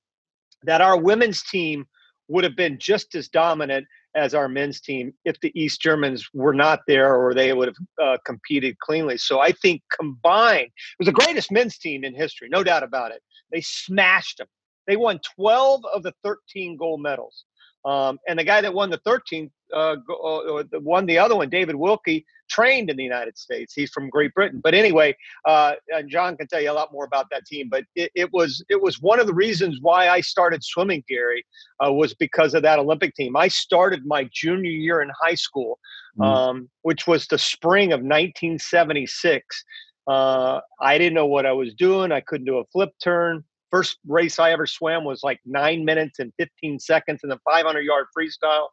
That 0.63 0.81
our 0.81 0.99
women's 0.99 1.43
team 1.43 1.87
would 2.29 2.43
have 2.43 2.57
been 2.57 2.79
just 2.79 3.15
as 3.15 3.29
dominant 3.29 3.87
as 4.17 4.35
our 4.35 4.49
men's 4.49 4.81
team 4.81 5.13
if 5.25 5.39
the 5.41 5.53
East 5.55 5.81
Germans 5.81 6.27
were 6.33 6.55
not 6.55 6.81
there 6.89 7.15
or 7.15 7.35
they 7.35 7.53
would 7.53 7.69
have 7.69 7.77
uh, 8.03 8.17
competed 8.25 8.79
cleanly. 8.79 9.19
So 9.19 9.41
I 9.41 9.53
think 9.53 9.83
combined, 9.97 10.67
it 10.67 10.99
was 10.99 11.07
the 11.07 11.13
greatest 11.13 11.53
men's 11.53 11.79
team 11.79 12.03
in 12.03 12.15
history, 12.15 12.49
no 12.49 12.65
doubt 12.65 12.83
about 12.83 13.13
it. 13.13 13.23
They 13.53 13.61
smashed 13.61 14.39
them. 14.39 14.49
They 14.87 14.97
won 14.97 15.21
12 15.37 15.85
of 15.93 16.03
the 16.03 16.15
13 16.25 16.77
gold 16.77 17.03
medals. 17.03 17.45
Um, 17.85 18.19
and 18.27 18.39
the 18.39 18.45
guy 18.45 18.61
that 18.61 18.75
won 18.75 18.91
the 18.91 18.99
13th, 18.99 19.51
uh, 19.73 19.97
uh, 20.11 20.65
won 20.81 21.07
the 21.07 21.19
other 21.19 21.37
one, 21.37 21.49
David 21.49 21.77
Wilkie, 21.77 22.27
trained 22.49 22.91
in 22.91 22.97
the 22.97 23.03
United 23.03 23.37
States. 23.39 23.73
He's 23.75 23.91
from 23.91 24.09
Great 24.09 24.33
Britain. 24.35 24.61
But 24.63 24.75
anyway, 24.75 25.17
uh, 25.45 25.75
and 25.89 26.09
John 26.11 26.37
can 26.37 26.47
tell 26.47 26.61
you 26.61 26.71
a 26.71 26.73
lot 26.73 26.93
more 26.93 27.05
about 27.05 27.27
that 27.31 27.47
team. 27.47 27.69
But 27.71 27.85
it, 27.95 28.11
it 28.15 28.33
was 28.33 28.65
it 28.69 28.81
was 28.81 29.01
one 29.01 29.21
of 29.21 29.27
the 29.27 29.35
reasons 29.35 29.79
why 29.81 30.09
I 30.09 30.21
started 30.21 30.63
swimming, 30.65 31.05
Gary, 31.09 31.45
uh, 31.85 31.93
was 31.93 32.15
because 32.15 32.55
of 32.55 32.63
that 32.63 32.79
Olympic 32.79 33.15
team. 33.15 33.37
I 33.37 33.49
started 33.49 34.03
my 34.07 34.29
junior 34.33 34.71
year 34.71 35.03
in 35.03 35.11
high 35.21 35.35
school, 35.35 35.79
mm. 36.19 36.25
um, 36.25 36.69
which 36.83 37.07
was 37.07 37.27
the 37.27 37.39
spring 37.39 37.93
of 37.93 38.01
1976. 38.01 39.65
Uh, 40.09 40.61
I 40.81 40.99
didn't 40.99 41.15
know 41.15 41.27
what 41.27 41.47
I 41.47 41.53
was 41.53 41.75
doing. 41.75 42.13
I 42.13 42.21
couldn't 42.21 42.47
do 42.47 42.59
a 42.59 42.65
flip 42.73 42.91
turn 43.03 43.45
first 43.71 43.99
race 44.07 44.39
I 44.39 44.53
ever 44.53 44.67
swam 44.67 45.05
was 45.05 45.23
like 45.23 45.41
nine 45.45 45.85
minutes 45.85 46.19
and 46.19 46.33
15 46.39 46.79
seconds 46.79 47.21
in 47.23 47.31
the 47.31 47.39
500 47.45 47.81
yard 47.81 48.07
freestyle. 48.17 48.69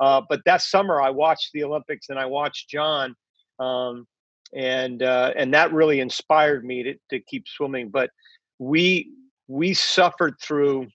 Uh, 0.00 0.22
but 0.28 0.40
that 0.44 0.62
summer 0.62 1.00
I 1.00 1.10
watched 1.10 1.50
the 1.52 1.64
Olympics 1.64 2.08
and 2.08 2.18
I 2.18 2.26
watched 2.26 2.68
John, 2.68 3.14
um, 3.58 4.06
and 4.54 5.02
uh, 5.02 5.32
and 5.36 5.54
that 5.54 5.72
really 5.72 6.00
inspired 6.00 6.64
me 6.64 6.82
to, 6.82 6.94
to 7.10 7.20
keep 7.20 7.46
swimming. 7.46 7.90
But 7.90 8.10
we 8.58 9.10
we 9.48 9.74
suffered 9.74 10.34
through 10.40 10.88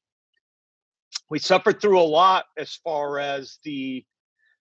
we 1.29 1.39
suffered 1.39 1.81
through 1.81 1.99
a 1.99 2.01
lot 2.01 2.45
as 2.57 2.75
far 2.83 3.19
as 3.19 3.59
the 3.63 4.03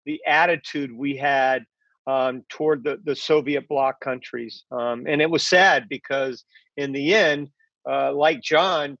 the 0.04 0.20
attitude 0.26 0.92
we 0.92 1.16
had 1.16 1.64
um, 2.06 2.44
toward 2.48 2.84
the, 2.84 3.00
the 3.04 3.16
Soviet 3.16 3.66
bloc 3.68 4.00
countries. 4.00 4.64
Um, 4.70 5.04
and 5.08 5.20
it 5.20 5.30
was 5.30 5.46
sad 5.46 5.88
because 5.88 6.44
in 6.76 6.92
the 6.92 7.14
end, 7.14 7.48
uh, 7.88 8.12
like 8.12 8.40
John, 8.40 8.96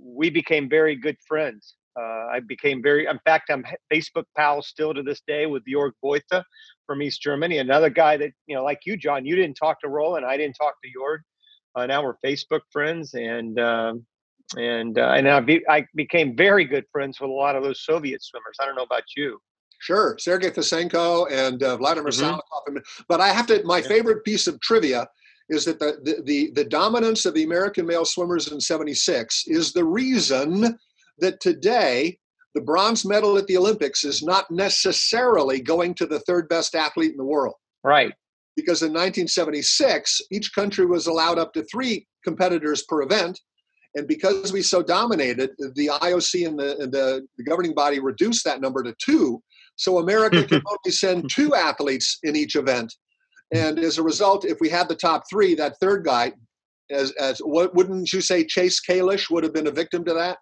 we 0.00 0.30
became 0.30 0.68
very 0.68 0.96
good 0.96 1.16
friends. 1.26 1.74
Uh, 1.98 2.26
I 2.30 2.40
became 2.40 2.82
very, 2.82 3.06
in 3.06 3.18
fact, 3.24 3.50
I'm 3.50 3.64
Facebook 3.92 4.24
pals 4.36 4.68
still 4.68 4.92
to 4.92 5.02
this 5.02 5.22
day 5.26 5.46
with 5.46 5.62
Jörg 5.66 5.92
Woithe 6.04 6.42
from 6.86 7.02
East 7.02 7.22
Germany, 7.22 7.58
another 7.58 7.90
guy 7.90 8.16
that, 8.16 8.32
you 8.46 8.54
know, 8.54 8.62
like 8.62 8.80
you, 8.84 8.96
John, 8.96 9.24
you 9.24 9.34
didn't 9.34 9.56
talk 9.56 9.80
to 9.80 9.88
Roland, 9.88 10.26
I 10.26 10.36
didn't 10.36 10.56
talk 10.56 10.74
to 10.84 10.90
Jörg. 10.90 11.18
Uh, 11.74 11.86
now 11.86 12.02
we're 12.02 12.16
Facebook 12.24 12.60
friends, 12.72 13.12
and 13.12 13.60
um, 13.60 14.06
and 14.56 14.98
uh, 14.98 15.10
and 15.10 15.28
I, 15.28 15.40
be, 15.40 15.62
I 15.68 15.86
became 15.94 16.34
very 16.34 16.64
good 16.64 16.84
friends 16.90 17.20
with 17.20 17.28
a 17.28 17.32
lot 17.32 17.54
of 17.54 17.62
those 17.62 17.84
Soviet 17.84 18.22
swimmers. 18.24 18.56
I 18.60 18.64
don't 18.64 18.76
know 18.76 18.82
about 18.82 19.02
you. 19.14 19.38
Sure, 19.80 20.16
Sergei 20.18 20.48
Fesenko 20.48 21.30
and 21.30 21.62
uh, 21.62 21.76
Vladimir 21.76 22.10
mm-hmm. 22.10 22.34
Salnikov. 22.34 22.82
But 23.08 23.20
I 23.20 23.28
have 23.28 23.46
to. 23.48 23.62
My 23.64 23.78
yeah. 23.78 23.88
favorite 23.88 24.24
piece 24.24 24.46
of 24.46 24.58
trivia 24.60 25.06
is 25.48 25.64
that 25.66 25.78
the, 25.78 25.98
the, 26.02 26.22
the, 26.24 26.50
the 26.54 26.64
dominance 26.64 27.26
of 27.26 27.34
the 27.34 27.44
American 27.44 27.86
male 27.86 28.04
swimmers 28.04 28.50
in 28.50 28.60
76 28.60 29.44
is 29.46 29.72
the 29.72 29.84
reason 29.84 30.76
that 31.18 31.40
today 31.40 32.18
the 32.54 32.60
bronze 32.60 33.04
medal 33.04 33.36
at 33.36 33.46
the 33.46 33.56
Olympics 33.56 34.04
is 34.04 34.22
not 34.22 34.50
necessarily 34.50 35.60
going 35.60 35.94
to 35.94 36.06
the 36.06 36.20
third 36.20 36.48
best 36.48 36.74
athlete 36.74 37.10
in 37.10 37.16
the 37.16 37.24
world. 37.24 37.54
Right. 37.84 38.12
Because 38.56 38.82
in 38.82 38.88
1976, 38.88 40.20
each 40.30 40.54
country 40.54 40.86
was 40.86 41.06
allowed 41.06 41.38
up 41.38 41.52
to 41.52 41.64
three 41.64 42.06
competitors 42.24 42.84
per 42.88 43.02
event. 43.02 43.38
And 43.94 44.08
because 44.08 44.52
we 44.52 44.62
so 44.62 44.82
dominated, 44.82 45.50
the 45.58 45.90
IOC 46.02 46.46
and 46.46 46.58
the, 46.58 46.78
and 46.78 46.92
the, 46.92 47.26
the 47.36 47.44
governing 47.44 47.74
body 47.74 47.98
reduced 48.00 48.44
that 48.44 48.60
number 48.60 48.82
to 48.82 48.94
two. 49.04 49.42
So 49.76 49.98
America 49.98 50.44
can 50.44 50.62
only 50.70 50.92
send 50.92 51.30
two 51.30 51.54
athletes 51.54 52.18
in 52.22 52.36
each 52.36 52.56
event 52.56 52.92
and 53.52 53.78
as 53.78 53.98
a 53.98 54.02
result, 54.02 54.44
if 54.44 54.58
we 54.60 54.68
had 54.68 54.88
the 54.88 54.96
top 54.96 55.24
three, 55.30 55.54
that 55.54 55.78
third 55.78 56.04
guy, 56.04 56.32
as 56.90 57.12
as 57.12 57.38
what 57.38 57.74
wouldn't 57.74 58.12
you 58.12 58.20
say 58.20 58.44
Chase 58.44 58.80
Kalisz 58.80 59.30
would 59.30 59.44
have 59.44 59.52
been 59.52 59.66
a 59.66 59.72
victim 59.72 60.04
to 60.04 60.14
that? 60.14 60.38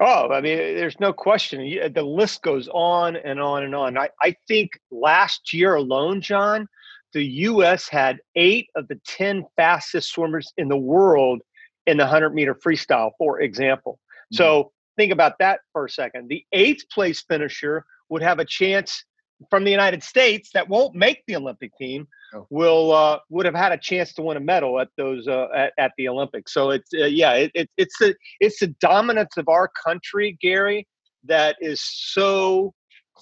Oh, 0.00 0.30
I 0.30 0.40
mean, 0.40 0.56
there's 0.56 1.00
no 1.00 1.12
question. 1.12 1.60
The 1.92 2.02
list 2.02 2.42
goes 2.42 2.68
on 2.72 3.16
and 3.16 3.40
on 3.40 3.64
and 3.64 3.74
on. 3.74 3.96
I, 3.96 4.10
I 4.20 4.36
think 4.46 4.72
last 4.90 5.52
year 5.52 5.74
alone, 5.74 6.20
John, 6.20 6.68
the 7.14 7.24
U.S. 7.24 7.88
had 7.88 8.18
eight 8.34 8.68
of 8.74 8.88
the 8.88 9.00
10 9.06 9.44
fastest 9.56 10.10
swimmers 10.10 10.52
in 10.58 10.68
the 10.68 10.76
world 10.76 11.40
in 11.86 11.96
the 11.96 12.04
100 12.04 12.34
meter 12.34 12.54
freestyle, 12.54 13.12
for 13.16 13.40
example. 13.40 13.98
Mm-hmm. 14.32 14.36
So 14.36 14.72
think 14.96 15.12
about 15.12 15.38
that 15.38 15.60
for 15.72 15.86
a 15.86 15.90
second. 15.90 16.28
The 16.28 16.44
eighth 16.52 16.88
place 16.90 17.24
finisher 17.26 17.84
would 18.10 18.22
have 18.22 18.38
a 18.38 18.44
chance 18.44 19.04
from 19.50 19.64
the 19.64 19.70
United 19.70 20.02
States 20.02 20.50
that 20.54 20.68
won't 20.68 20.94
make 20.94 21.22
the 21.26 21.36
Olympic 21.36 21.76
team. 21.76 22.06
will 22.50 22.92
uh, 22.92 23.18
would 23.28 23.46
have 23.46 23.54
had 23.54 23.72
a 23.72 23.78
chance 23.78 24.12
to 24.14 24.22
win 24.22 24.36
a 24.36 24.40
medal 24.40 24.80
at 24.80 24.88
those 24.96 25.26
uh, 25.28 25.48
at, 25.54 25.72
at, 25.78 25.92
the 25.96 26.08
Olympics. 26.08 26.52
So 26.52 26.70
it's 26.70 26.90
uh, 26.94 27.06
yeah, 27.06 27.32
it, 27.34 27.50
it, 27.54 27.70
it's 27.76 27.98
the 27.98 28.14
it's 28.40 28.60
the 28.60 28.68
dominance 28.80 29.36
of 29.36 29.48
our 29.48 29.68
country, 29.68 30.36
Gary, 30.40 30.86
that 31.24 31.56
is 31.60 31.80
so 31.82 32.74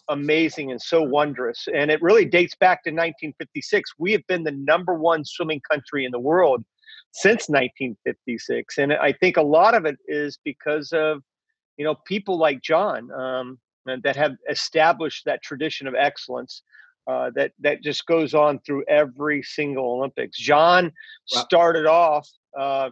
amazing 0.09 0.71
and 0.71 0.81
so 0.81 1.03
wondrous. 1.03 1.69
And 1.75 1.91
it 1.91 2.03
really 2.03 2.25
dates 2.25 2.55
back 2.57 2.83
to 2.85 2.91
1956. 2.91 3.93
We 3.99 4.13
have 4.13 4.27
been 4.27 4.45
the 4.45 4.53
number 4.53 4.95
one 4.95 5.25
swimming 5.25 5.61
country 5.71 6.05
in 6.05 6.11
the 6.11 6.19
world 6.19 6.65
since 7.13 7.49
1956, 7.49 8.79
and 8.79 8.93
I 8.93 9.13
think 9.13 9.37
a 9.37 9.43
lot 9.43 9.75
of 9.75 9.85
it 9.85 9.97
is 10.09 10.39
because 10.45 10.93
of 10.93 11.23
you 11.77 11.85
know 11.85 11.97
people 12.07 12.39
like 12.39 12.63
John. 12.63 13.11
Um, 13.13 13.59
that 14.03 14.17
have 14.17 14.33
established 14.49 15.27
that 15.27 15.43
tradition 15.43 15.87
of 15.87 15.95
excellence 15.95 16.63
uh, 17.07 17.31
that 17.35 17.53
that 17.61 17.83
just 17.83 18.07
goes 18.07 18.35
on 18.35 18.59
through 18.61 18.85
every 18.89 19.43
single 19.43 19.93
Olympics. 19.93 20.39
John 20.39 20.93
wow. 21.35 21.43
started 21.43 21.87
off 21.87 22.29
uh, 22.59 22.91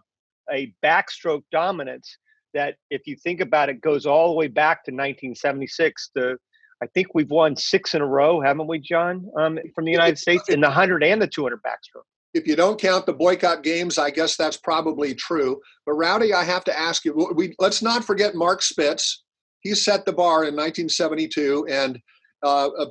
a 0.52 0.74
backstroke 0.84 1.44
dominance 1.50 2.18
that, 2.54 2.76
if 2.90 3.06
you 3.06 3.16
think 3.16 3.40
about 3.40 3.68
it, 3.68 3.80
goes 3.80 4.06
all 4.06 4.28
the 4.28 4.34
way 4.34 4.48
back 4.48 4.84
to 4.84 4.90
1976. 4.90 6.10
The 6.14 6.36
I 6.82 6.86
think 6.94 7.08
we've 7.14 7.30
won 7.30 7.56
six 7.56 7.94
in 7.94 8.02
a 8.02 8.06
row, 8.06 8.40
haven't 8.40 8.66
we, 8.66 8.80
John, 8.80 9.30
um, 9.38 9.58
from 9.72 9.84
the 9.84 9.92
United 9.92 10.18
States 10.18 10.48
in 10.48 10.60
the 10.60 10.66
100 10.66 11.04
and 11.04 11.22
the 11.22 11.28
200 11.28 11.60
backstroke. 11.62 12.02
If 12.34 12.46
you 12.46 12.56
don't 12.56 12.80
count 12.80 13.06
the 13.06 13.12
boycott 13.12 13.62
games, 13.62 13.98
I 13.98 14.10
guess 14.10 14.36
that's 14.36 14.56
probably 14.56 15.14
true. 15.14 15.60
But 15.86 15.92
Rowdy, 15.92 16.34
I 16.34 16.44
have 16.44 16.64
to 16.64 16.78
ask 16.78 17.04
you. 17.04 17.30
We 17.34 17.54
let's 17.58 17.82
not 17.82 18.04
forget 18.04 18.34
Mark 18.34 18.62
Spitz, 18.62 19.22
he 19.60 19.74
set 19.74 20.04
the 20.04 20.12
bar 20.12 20.44
in 20.44 20.56
1972, 20.56 21.66
and 21.70 21.98
uh, 22.42 22.68
uh, 22.68 22.86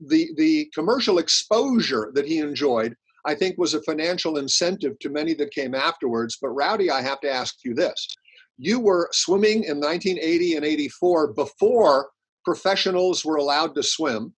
the 0.00 0.30
the 0.36 0.70
commercial 0.74 1.18
exposure 1.18 2.10
that 2.14 2.26
he 2.26 2.38
enjoyed, 2.38 2.94
I 3.26 3.34
think, 3.34 3.56
was 3.58 3.74
a 3.74 3.82
financial 3.82 4.38
incentive 4.38 4.98
to 5.00 5.10
many 5.10 5.34
that 5.34 5.52
came 5.52 5.74
afterwards. 5.74 6.38
But 6.40 6.50
Rowdy, 6.50 6.90
I 6.90 7.02
have 7.02 7.20
to 7.20 7.30
ask 7.30 7.56
you 7.64 7.74
this: 7.74 8.06
you 8.56 8.80
were 8.80 9.08
swimming 9.12 9.64
in 9.64 9.78
1980 9.78 10.56
and 10.56 10.64
84 10.64 11.32
before 11.34 12.08
professionals 12.44 13.24
were 13.24 13.36
allowed 13.36 13.74
to 13.74 13.82
swim, 13.82 14.32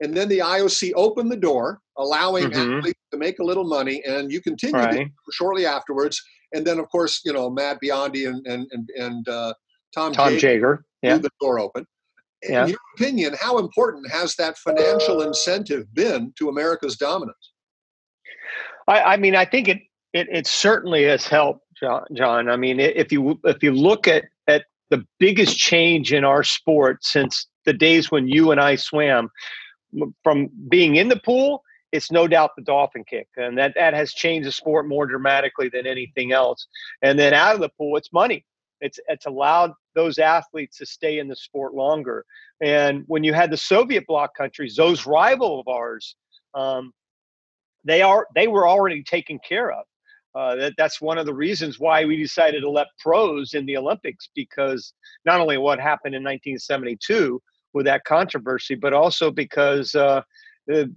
and 0.00 0.14
then 0.16 0.28
the 0.28 0.38
IOC 0.38 0.92
opened 0.96 1.30
the 1.30 1.36
door, 1.36 1.80
allowing 1.96 2.50
mm-hmm. 2.50 2.78
athletes 2.78 3.00
to 3.12 3.18
make 3.18 3.38
a 3.38 3.44
little 3.44 3.64
money, 3.64 4.02
and 4.04 4.32
you 4.32 4.40
continued 4.40 4.78
right. 4.78 5.08
shortly 5.30 5.64
afterwards. 5.66 6.20
And 6.54 6.66
then, 6.66 6.78
of 6.78 6.88
course, 6.90 7.20
you 7.24 7.32
know 7.32 7.50
Matt 7.50 7.78
Biondi 7.82 8.28
and 8.28 8.44
and 8.46 8.66
and, 8.72 8.88
and 8.96 9.28
uh, 9.28 9.54
Tom 9.94 10.12
Tom 10.12 10.32
Jager, 10.32 10.40
Jager. 10.40 10.84
Yeah. 11.02 11.18
the 11.18 11.30
door 11.40 11.60
open. 11.60 11.86
In 12.42 12.52
yeah. 12.52 12.66
your 12.66 12.78
opinion, 12.96 13.34
how 13.40 13.58
important 13.58 14.10
has 14.10 14.34
that 14.36 14.58
financial 14.58 15.22
incentive 15.22 15.92
been 15.94 16.32
to 16.38 16.48
America's 16.48 16.96
dominance? 16.96 17.52
I, 18.88 19.02
I 19.02 19.16
mean, 19.16 19.36
I 19.36 19.44
think 19.44 19.68
it, 19.68 19.78
it, 20.12 20.28
it 20.30 20.46
certainly 20.46 21.04
has 21.04 21.26
helped, 21.26 21.64
John, 21.80 22.04
John. 22.14 22.48
I 22.48 22.56
mean, 22.56 22.80
if 22.80 23.12
you 23.12 23.40
if 23.44 23.62
you 23.62 23.72
look 23.72 24.08
at 24.08 24.24
at 24.48 24.64
the 24.90 25.04
biggest 25.18 25.56
change 25.56 26.12
in 26.12 26.24
our 26.24 26.42
sport 26.42 27.04
since 27.04 27.46
the 27.64 27.72
days 27.72 28.10
when 28.10 28.26
you 28.26 28.50
and 28.50 28.60
I 28.60 28.74
swam, 28.74 29.30
from 30.24 30.50
being 30.68 30.96
in 30.96 31.08
the 31.08 31.20
pool, 31.20 31.62
it's 31.92 32.10
no 32.10 32.26
doubt 32.26 32.56
the 32.56 32.62
dolphin 32.62 33.04
kick, 33.04 33.28
and 33.36 33.56
that 33.58 33.74
that 33.76 33.94
has 33.94 34.12
changed 34.12 34.48
the 34.48 34.52
sport 34.52 34.88
more 34.88 35.06
dramatically 35.06 35.68
than 35.68 35.86
anything 35.86 36.32
else. 36.32 36.66
And 37.02 37.18
then 37.18 37.34
out 37.34 37.54
of 37.54 37.60
the 37.60 37.68
pool, 37.68 37.96
it's 37.96 38.12
money. 38.12 38.44
It's 38.82 38.98
it's 39.08 39.26
allowed 39.26 39.72
those 39.94 40.18
athletes 40.18 40.76
to 40.78 40.86
stay 40.86 41.18
in 41.18 41.28
the 41.28 41.36
sport 41.36 41.72
longer. 41.72 42.24
And 42.60 43.04
when 43.06 43.24
you 43.24 43.32
had 43.32 43.50
the 43.50 43.56
Soviet 43.56 44.06
bloc 44.06 44.36
countries, 44.36 44.76
those 44.76 45.06
rival 45.06 45.60
of 45.60 45.68
ours, 45.68 46.16
um, 46.54 46.92
they 47.84 48.02
are 48.02 48.26
they 48.34 48.48
were 48.48 48.68
already 48.68 49.02
taken 49.02 49.38
care 49.48 49.70
of. 49.70 49.84
Uh, 50.34 50.56
that, 50.56 50.72
that's 50.78 51.00
one 51.00 51.18
of 51.18 51.26
the 51.26 51.34
reasons 51.34 51.78
why 51.78 52.04
we 52.04 52.16
decided 52.16 52.60
to 52.60 52.70
let 52.70 52.86
pros 52.98 53.54
in 53.54 53.66
the 53.66 53.76
Olympics 53.76 54.30
because 54.34 54.94
not 55.26 55.40
only 55.40 55.58
what 55.58 55.78
happened 55.78 56.14
in 56.14 56.22
1972 56.22 57.40
with 57.74 57.84
that 57.84 58.04
controversy, 58.04 58.74
but 58.74 58.94
also 58.94 59.30
because 59.30 59.94
uh, 59.94 60.22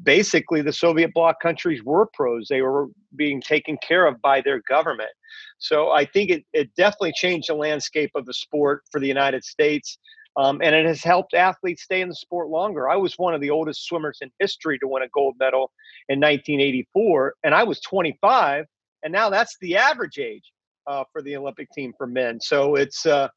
basically 0.03 0.61
the 0.61 0.73
Soviet 0.73 1.13
bloc 1.13 1.39
countries 1.41 1.83
were 1.83 2.07
pros. 2.13 2.47
They 2.47 2.61
were 2.61 2.87
being 3.15 3.41
taken 3.41 3.77
care 3.85 4.05
of 4.05 4.21
by 4.21 4.41
their 4.41 4.61
government. 4.67 5.09
So 5.57 5.91
I 5.91 6.05
think 6.05 6.29
it, 6.29 6.45
it 6.53 6.75
definitely 6.75 7.13
changed 7.15 7.49
the 7.49 7.55
landscape 7.55 8.11
of 8.15 8.25
the 8.25 8.33
sport 8.33 8.83
for 8.91 8.99
the 8.99 9.07
United 9.07 9.43
States. 9.43 9.97
Um, 10.37 10.59
and 10.61 10.75
it 10.75 10.85
has 10.85 11.01
helped 11.01 11.33
athletes 11.33 11.83
stay 11.83 12.01
in 12.01 12.09
the 12.09 12.15
sport 12.15 12.49
longer. 12.49 12.89
I 12.89 12.97
was 12.97 13.13
one 13.17 13.33
of 13.33 13.41
the 13.41 13.49
oldest 13.49 13.85
swimmers 13.85 14.17
in 14.21 14.29
history 14.39 14.77
to 14.79 14.87
win 14.87 15.03
a 15.03 15.07
gold 15.09 15.35
medal 15.39 15.71
in 16.09 16.19
1984, 16.19 17.35
and 17.45 17.55
I 17.55 17.63
was 17.63 17.79
25, 17.81 18.65
and 19.03 19.13
now 19.13 19.29
that's 19.29 19.55
the 19.61 19.77
average 19.77 20.19
age 20.19 20.51
uh, 20.87 21.05
for 21.11 21.21
the 21.21 21.37
Olympic 21.37 21.69
team 21.71 21.93
for 21.97 22.05
men. 22.05 22.39
So 22.41 22.75
it's 22.75 23.05
uh, 23.05 23.29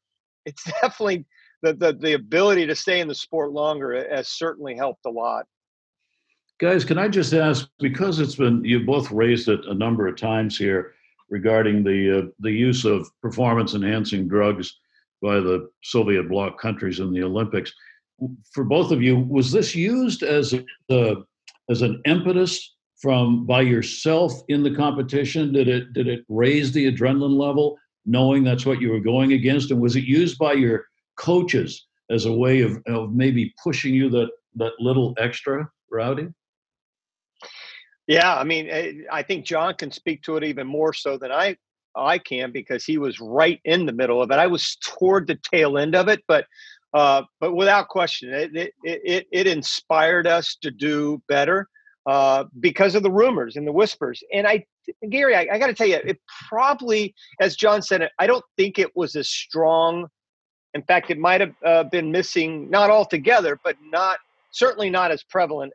it's 0.45 0.63
definitely 0.81 1.25
the, 1.61 1.73
the 1.73 1.93
the 1.93 2.13
ability 2.13 2.65
to 2.67 2.75
stay 2.75 2.99
in 2.99 3.07
the 3.07 3.15
sport 3.15 3.51
longer 3.51 4.05
has 4.13 4.27
certainly 4.27 4.75
helped 4.75 5.05
a 5.05 5.09
lot. 5.09 5.45
Guys, 6.59 6.83
can 6.83 6.97
I 6.97 7.07
just 7.07 7.33
ask 7.33 7.69
because 7.79 8.19
it's 8.19 8.35
been 8.35 8.65
you 8.65 8.81
both 8.81 9.11
raised 9.11 9.47
it 9.47 9.61
a 9.67 9.73
number 9.73 10.07
of 10.07 10.17
times 10.17 10.57
here 10.57 10.93
regarding 11.29 11.85
the 11.85 12.19
uh, 12.19 12.27
the 12.41 12.51
use 12.51 12.83
of 12.83 13.09
performance 13.21 13.75
enhancing 13.75 14.27
drugs 14.27 14.77
by 15.21 15.35
the 15.35 15.69
Soviet 15.83 16.27
bloc 16.27 16.59
countries 16.59 16.99
in 16.99 17.13
the 17.13 17.23
Olympics. 17.23 17.71
For 18.51 18.65
both 18.65 18.91
of 18.91 19.01
you, 19.01 19.17
was 19.17 19.53
this 19.53 19.73
used 19.73 20.21
as 20.23 20.53
a, 20.91 21.15
as 21.69 21.81
an 21.81 22.01
impetus 22.05 22.75
from 22.97 23.45
by 23.45 23.61
yourself 23.61 24.33
in 24.49 24.61
the 24.61 24.75
competition? 24.75 25.53
Did 25.53 25.69
it 25.69 25.93
did 25.93 26.09
it 26.09 26.25
raise 26.27 26.73
the 26.73 26.91
adrenaline 26.91 27.37
level, 27.37 27.77
knowing 28.05 28.43
that's 28.43 28.65
what 28.65 28.81
you 28.81 28.91
were 28.91 28.99
going 28.99 29.31
against, 29.31 29.71
and 29.71 29.79
was 29.79 29.95
it 29.95 30.03
used 30.03 30.37
by 30.37 30.53
your 30.53 30.87
coaches 31.15 31.87
as 32.09 32.25
a 32.25 32.33
way 32.33 32.59
of, 32.59 32.83
of 32.87 33.13
maybe 33.13 33.53
pushing 33.63 33.93
you 33.93 34.09
that 34.09 34.29
that 34.55 34.73
little 34.79 35.13
extra, 35.17 35.69
Rowdy? 35.89 36.27
Yeah, 38.09 38.35
I 38.35 38.43
mean, 38.43 38.67
eh, 38.71 38.93
I 39.11 39.21
think 39.21 39.45
John 39.45 39.75
can 39.75 39.91
speak 39.91 40.23
to 40.23 40.35
it 40.35 40.43
even 40.43 40.65
more 40.65 40.93
so 40.93 41.15
than 41.19 41.31
I 41.31 41.55
I 41.95 42.17
can 42.17 42.51
because 42.51 42.83
he 42.83 42.97
was 42.97 43.19
right 43.19 43.61
in 43.65 43.85
the 43.85 43.93
middle 43.93 44.19
of 44.19 44.31
it. 44.31 44.39
I 44.39 44.47
was 44.47 44.77
toward 44.77 45.27
the 45.27 45.37
tail 45.53 45.77
end 45.77 45.95
of 45.95 46.07
it, 46.07 46.23
but 46.27 46.47
uh, 46.95 47.21
but 47.39 47.53
without 47.53 47.87
question, 47.87 48.33
it, 48.33 48.51
it 48.55 48.73
it 48.83 49.27
it 49.31 49.45
inspired 49.45 50.25
us 50.25 50.57
to 50.63 50.71
do 50.71 51.21
better 51.27 51.67
uh, 52.07 52.45
because 52.59 52.95
of 52.95 53.03
the 53.03 53.11
rumors 53.11 53.57
and 53.57 53.67
the 53.67 53.71
whispers. 53.71 54.23
And 54.33 54.47
I, 54.47 54.65
Gary, 55.11 55.35
I, 55.35 55.47
I 55.51 55.59
got 55.59 55.67
to 55.67 55.75
tell 55.75 55.85
you, 55.85 55.99
it 56.03 56.19
probably, 56.47 57.13
as 57.39 57.55
John 57.55 57.83
said, 57.83 58.09
I 58.17 58.25
don't 58.25 58.45
think 58.57 58.79
it 58.79 58.95
was 58.95 59.15
as 59.15 59.29
strong. 59.29 60.07
In 60.73 60.81
fact, 60.81 61.11
it 61.11 61.19
might 61.19 61.41
have 61.41 61.53
uh, 61.63 61.83
been 61.83 62.11
missing, 62.11 62.71
not 62.71 62.89
altogether, 62.89 63.59
but 63.63 63.75
not 63.83 64.17
certainly 64.51 64.89
not 64.89 65.11
as 65.11 65.21
prevalent 65.21 65.71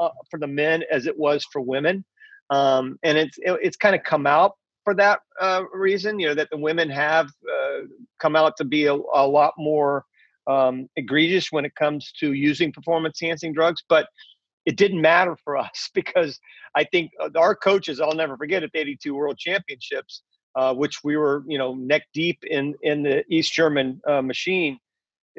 uh, 0.00 0.10
for 0.30 0.38
the 0.38 0.46
men 0.46 0.82
as 0.90 1.06
it 1.06 1.18
was 1.18 1.44
for 1.52 1.60
women. 1.60 2.04
Um, 2.50 2.98
and 3.02 3.16
it's 3.16 3.38
it, 3.38 3.58
it's 3.62 3.76
kind 3.76 3.94
of 3.94 4.02
come 4.04 4.26
out 4.26 4.52
for 4.84 4.94
that 4.94 5.20
uh, 5.40 5.62
reason. 5.72 6.18
You 6.18 6.28
know 6.28 6.34
that 6.34 6.50
the 6.50 6.58
women 6.58 6.90
have 6.90 7.26
uh, 7.26 7.80
come 8.18 8.36
out 8.36 8.56
to 8.58 8.64
be 8.64 8.86
a, 8.86 8.94
a 8.94 9.26
lot 9.26 9.54
more 9.56 10.04
um, 10.46 10.88
egregious 10.96 11.50
when 11.50 11.64
it 11.64 11.74
comes 11.74 12.12
to 12.20 12.32
using 12.32 12.72
performance 12.72 13.22
enhancing 13.22 13.52
drugs, 13.52 13.82
but 13.88 14.08
it 14.66 14.76
didn't 14.76 15.00
matter 15.00 15.36
for 15.44 15.56
us 15.56 15.90
because 15.94 16.38
I 16.74 16.84
think 16.84 17.12
uh, 17.20 17.30
our 17.36 17.54
coaches, 17.54 18.00
I'll 18.00 18.14
never 18.14 18.36
forget 18.36 18.62
at 18.62 18.72
the 18.72 18.80
82 18.80 19.14
World 19.14 19.38
Championships, 19.38 20.22
uh, 20.54 20.74
which 20.74 21.02
we 21.02 21.16
were, 21.16 21.44
you 21.46 21.58
know, 21.58 21.74
neck 21.74 22.02
deep 22.12 22.38
in 22.44 22.74
in 22.82 23.02
the 23.02 23.24
East 23.30 23.52
German 23.52 24.00
uh, 24.06 24.22
machine 24.22 24.78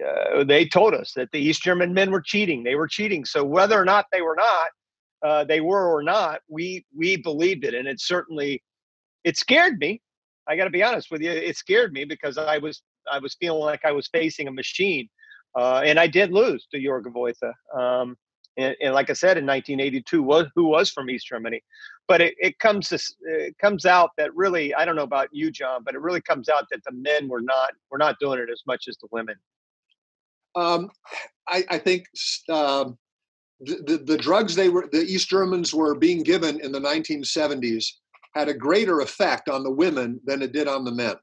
uh, 0.04 0.44
they 0.44 0.66
told 0.66 0.94
us 0.94 1.14
that 1.14 1.32
the 1.32 1.40
East 1.40 1.64
German 1.64 1.94
men 1.94 2.12
were 2.12 2.22
cheating. 2.22 2.64
They 2.64 2.76
were 2.76 2.88
cheating. 2.88 3.26
So 3.26 3.44
whether 3.44 3.80
or 3.80 3.86
not 3.86 4.06
they 4.12 4.22
were 4.22 4.36
not, 4.36 4.68
uh, 5.24 5.44
they 5.46 5.62
were 5.62 5.94
or 5.94 6.04
not, 6.04 6.42
we 6.50 6.86
we 6.96 7.16
believed 7.18 7.64
it, 7.64 7.74
and 7.74 7.88
it 7.88 8.00
certainly 8.00 8.62
it 9.24 9.38
scared 9.38 9.80
me. 9.80 10.02
I 10.48 10.56
got 10.56 10.66
to 10.66 10.70
be 10.70 10.84
honest 10.84 11.10
with 11.10 11.22
you, 11.22 11.32
it 11.32 11.58
scared 11.58 11.94
me 11.94 12.06
because 12.06 12.38
I 12.38 12.58
was 12.58 12.82
I 13.12 13.20
was 13.20 13.36
feeling 13.36 13.62
like 13.62 13.86
I 13.86 13.92
was 13.92 14.08
facing 14.08 14.48
a 14.48 14.52
machine, 14.52 15.08
uh, 15.58 15.82
and 15.86 16.00
I 16.00 16.08
did 16.08 16.32
lose 16.32 16.68
to 16.72 16.80
Jorgen 16.80 17.14
Woithe. 17.14 17.54
Um, 17.78 18.16
and, 18.58 18.74
and, 18.82 18.94
like 18.94 19.10
I 19.10 19.14
said, 19.14 19.38
in 19.38 19.46
1982, 19.46 20.24
was 20.24 20.48
who 20.56 20.66
was 20.66 20.90
from 20.90 21.10
East 21.10 21.28
Germany, 21.28 21.62
but 22.08 22.22
it, 22.22 22.36
it 22.38 22.58
comes 22.60 22.88
to, 22.90 23.00
it 23.24 23.58
comes 23.58 23.86
out 23.86 24.12
that 24.18 24.34
really 24.34 24.74
I 24.74 24.86
don't 24.86 24.96
know 24.96 25.04
about 25.04 25.28
you, 25.32 25.52
John, 25.52 25.84
but 25.84 25.96
it 25.96 26.02
really 26.02 26.22
comes 26.22 26.48
out 26.48 26.66
that 26.72 26.84
the 26.86 26.94
men 26.94 27.28
were 27.28 27.42
not 27.42 27.72
were 27.90 27.98
not 27.98 28.18
doing 28.20 28.40
it 28.40 28.50
as 28.50 28.62
much 28.68 28.86
as 28.88 28.98
the 28.98 29.08
women. 29.12 29.36
Um, 30.56 30.90
I, 31.48 31.64
I, 31.70 31.78
think 31.78 32.06
um, 32.50 32.98
the, 33.60 33.76
the, 33.86 33.98
the 34.06 34.18
drugs 34.18 34.56
they 34.56 34.70
were 34.70 34.88
the 34.92 35.04
East 35.04 35.30
Germans 35.30 35.74
were 35.74 35.96
being 35.96 36.24
given 36.24 36.60
in 36.62 36.72
the 36.72 36.80
1970s 36.80 37.86
had 38.36 38.50
a 38.50 38.54
greater 38.54 39.02
effect 39.02 39.50
on 39.50 39.64
the 39.64 39.72
women 39.72 40.20
than 40.26 40.42
it 40.42 40.52
did 40.52 40.68
on 40.68 40.84
the 40.86 40.92
men. 40.92 41.16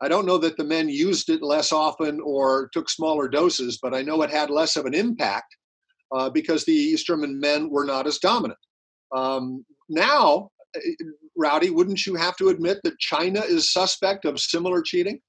I 0.00 0.08
don't 0.08 0.26
know 0.26 0.38
that 0.38 0.56
the 0.56 0.64
men 0.64 0.88
used 0.88 1.30
it 1.30 1.42
less 1.42 1.72
often 1.72 2.20
or 2.20 2.68
took 2.72 2.90
smaller 2.90 3.28
doses, 3.28 3.78
but 3.82 3.94
I 3.94 4.02
know 4.02 4.22
it 4.22 4.30
had 4.30 4.50
less 4.50 4.76
of 4.76 4.84
an 4.84 4.94
impact 4.94 5.56
uh, 6.14 6.28
because 6.30 6.64
the 6.64 6.72
East 6.72 7.06
German 7.06 7.40
men 7.40 7.70
were 7.70 7.84
not 7.84 8.06
as 8.06 8.18
dominant. 8.18 8.58
Um, 9.14 9.64
now, 9.88 10.50
eh, 10.74 10.80
Rowdy, 11.36 11.70
wouldn't 11.70 12.06
you 12.06 12.14
have 12.14 12.36
to 12.36 12.48
admit 12.48 12.78
that 12.84 12.98
China 12.98 13.40
is 13.40 13.72
suspect 13.72 14.24
of 14.24 14.38
similar 14.38 14.82
cheating? 14.82 15.20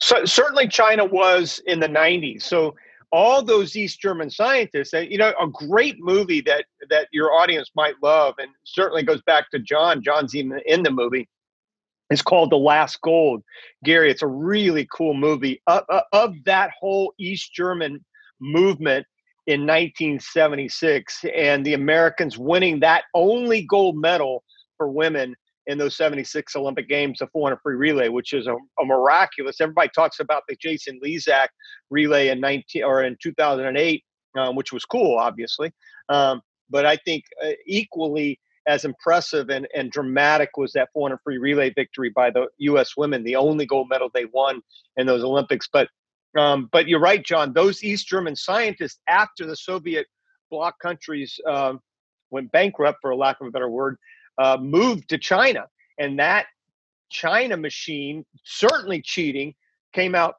So 0.00 0.24
certainly 0.24 0.68
China 0.68 1.04
was 1.04 1.60
in 1.66 1.80
the 1.80 1.88
90s. 1.88 2.42
So 2.42 2.74
all 3.12 3.42
those 3.42 3.76
East 3.76 4.00
German 4.00 4.28
scientists, 4.28 4.92
you 4.92 5.18
know, 5.18 5.32
a 5.40 5.46
great 5.46 5.96
movie 6.00 6.40
that 6.42 6.64
that 6.90 7.08
your 7.12 7.32
audience 7.32 7.70
might 7.76 7.94
love, 8.02 8.34
and 8.38 8.50
certainly 8.64 9.02
goes 9.02 9.22
back 9.22 9.50
to 9.50 9.58
John. 9.60 10.02
John's 10.02 10.34
even 10.34 10.60
in 10.66 10.82
the 10.82 10.90
movie. 10.90 11.28
It's 12.10 12.22
called 12.22 12.50
The 12.50 12.56
Last 12.56 13.00
Gold. 13.00 13.42
Gary, 13.84 14.10
it's 14.10 14.22
a 14.22 14.26
really 14.26 14.86
cool 14.92 15.14
movie 15.14 15.62
of, 15.66 15.84
of 16.12 16.34
that 16.44 16.70
whole 16.78 17.14
East 17.18 17.52
German 17.54 18.04
movement 18.40 19.06
in 19.46 19.60
1976 19.60 21.24
and 21.36 21.64
the 21.64 21.74
Americans 21.74 22.38
winning 22.38 22.80
that 22.80 23.04
only 23.14 23.62
gold 23.62 23.96
medal 23.96 24.42
for 24.76 24.88
women 24.88 25.34
in 25.66 25.78
those 25.78 25.96
76 25.96 26.54
Olympic 26.56 26.88
Games, 26.88 27.18
the 27.18 27.26
400 27.28 27.58
free 27.62 27.76
relay, 27.76 28.08
which 28.08 28.32
is 28.32 28.46
a, 28.46 28.54
a, 28.54 28.84
miraculous. 28.84 29.60
Everybody 29.60 29.90
talks 29.94 30.20
about 30.20 30.42
the 30.48 30.56
Jason 30.60 31.00
Lezak 31.02 31.48
relay 31.90 32.28
in 32.28 32.40
19 32.40 32.84
or 32.84 33.02
in 33.02 33.16
2008, 33.22 34.04
um, 34.36 34.56
which 34.56 34.72
was 34.72 34.84
cool, 34.84 35.18
obviously. 35.18 35.72
Um, 36.08 36.42
but 36.68 36.84
I 36.84 36.96
think 36.96 37.24
uh, 37.42 37.52
equally 37.66 38.38
as 38.66 38.84
impressive 38.84 39.50
and, 39.50 39.68
and 39.74 39.90
dramatic 39.90 40.56
was 40.56 40.72
that 40.72 40.88
400 40.92 41.18
free 41.22 41.38
relay 41.38 41.70
victory 41.70 42.10
by 42.14 42.30
the 42.30 42.46
U.S. 42.58 42.96
women, 42.96 43.22
the 43.22 43.36
only 43.36 43.66
gold 43.66 43.88
medal 43.90 44.10
they 44.12 44.24
won 44.26 44.60
in 44.96 45.06
those 45.06 45.22
Olympics. 45.22 45.68
But 45.72 45.88
um, 46.36 46.68
but 46.72 46.88
you're 46.88 47.00
right, 47.00 47.24
John. 47.24 47.52
Those 47.52 47.84
East 47.84 48.08
German 48.08 48.34
scientists, 48.34 48.98
after 49.08 49.46
the 49.46 49.54
Soviet 49.54 50.06
bloc 50.50 50.80
countries 50.80 51.38
um, 51.46 51.80
went 52.30 52.50
bankrupt, 52.50 52.98
for 53.00 53.14
lack 53.14 53.40
of 53.40 53.46
a 53.46 53.50
better 53.50 53.70
word, 53.70 53.96
uh, 54.38 54.56
moved 54.60 55.08
to 55.10 55.18
China. 55.18 55.66
And 55.98 56.18
that 56.18 56.46
China 57.10 57.56
machine, 57.56 58.24
certainly 58.44 59.00
cheating, 59.02 59.54
came 59.92 60.14
out 60.14 60.34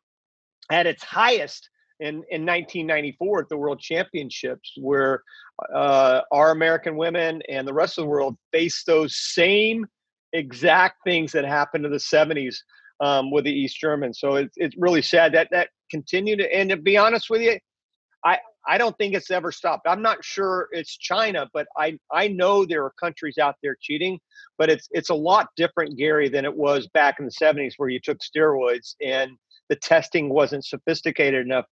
at 0.71 0.87
its 0.87 1.03
highest 1.03 1.69
in, 1.99 2.15
in 2.29 2.45
1994 2.45 3.41
at 3.41 3.49
the 3.49 3.57
World 3.57 3.79
Championships, 3.79 4.73
where 4.77 5.23
uh, 5.73 6.21
our 6.31 6.51
American 6.51 6.97
women 6.97 7.41
and 7.47 7.67
the 7.67 7.73
rest 7.73 7.97
of 7.97 8.03
the 8.03 8.09
world 8.09 8.35
faced 8.51 8.85
those 8.85 9.15
same 9.15 9.85
exact 10.33 10.97
things 11.05 11.31
that 11.31 11.45
happened 11.45 11.85
in 11.85 11.91
the 11.91 11.97
70s 11.97 12.55
um, 12.99 13.31
with 13.31 13.45
the 13.45 13.51
East 13.51 13.79
Germans. 13.79 14.19
So 14.19 14.35
it's, 14.35 14.53
it's 14.57 14.75
really 14.77 15.01
sad 15.01 15.33
that 15.33 15.47
that 15.51 15.69
continued. 15.89 16.41
And 16.41 16.69
to 16.69 16.77
be 16.77 16.97
honest 16.97 17.29
with 17.29 17.41
you, 17.41 17.57
I, 18.25 18.39
I 18.67 18.77
don't 18.77 18.97
think 18.97 19.13
it's 19.13 19.31
ever 19.31 19.51
stopped. 19.51 19.87
I'm 19.87 20.01
not 20.01 20.23
sure 20.23 20.69
it's 20.71 20.97
China, 20.97 21.47
but 21.53 21.67
I, 21.77 21.97
I 22.11 22.27
know 22.27 22.65
there 22.65 22.83
are 22.83 22.93
countries 22.99 23.37
out 23.37 23.55
there 23.61 23.77
cheating, 23.79 24.19
but 24.57 24.69
it's 24.69 24.87
it's 24.91 25.09
a 25.09 25.15
lot 25.15 25.49
different, 25.55 25.97
Gary, 25.97 26.29
than 26.29 26.45
it 26.45 26.55
was 26.55 26.87
back 26.87 27.19
in 27.19 27.25
the 27.25 27.31
70s 27.31 27.73
where 27.77 27.89
you 27.89 27.99
took 27.99 28.19
steroids 28.19 28.95
and 29.01 29.31
the 29.69 29.75
testing 29.75 30.29
wasn't 30.29 30.65
sophisticated 30.65 31.45
enough. 31.45 31.65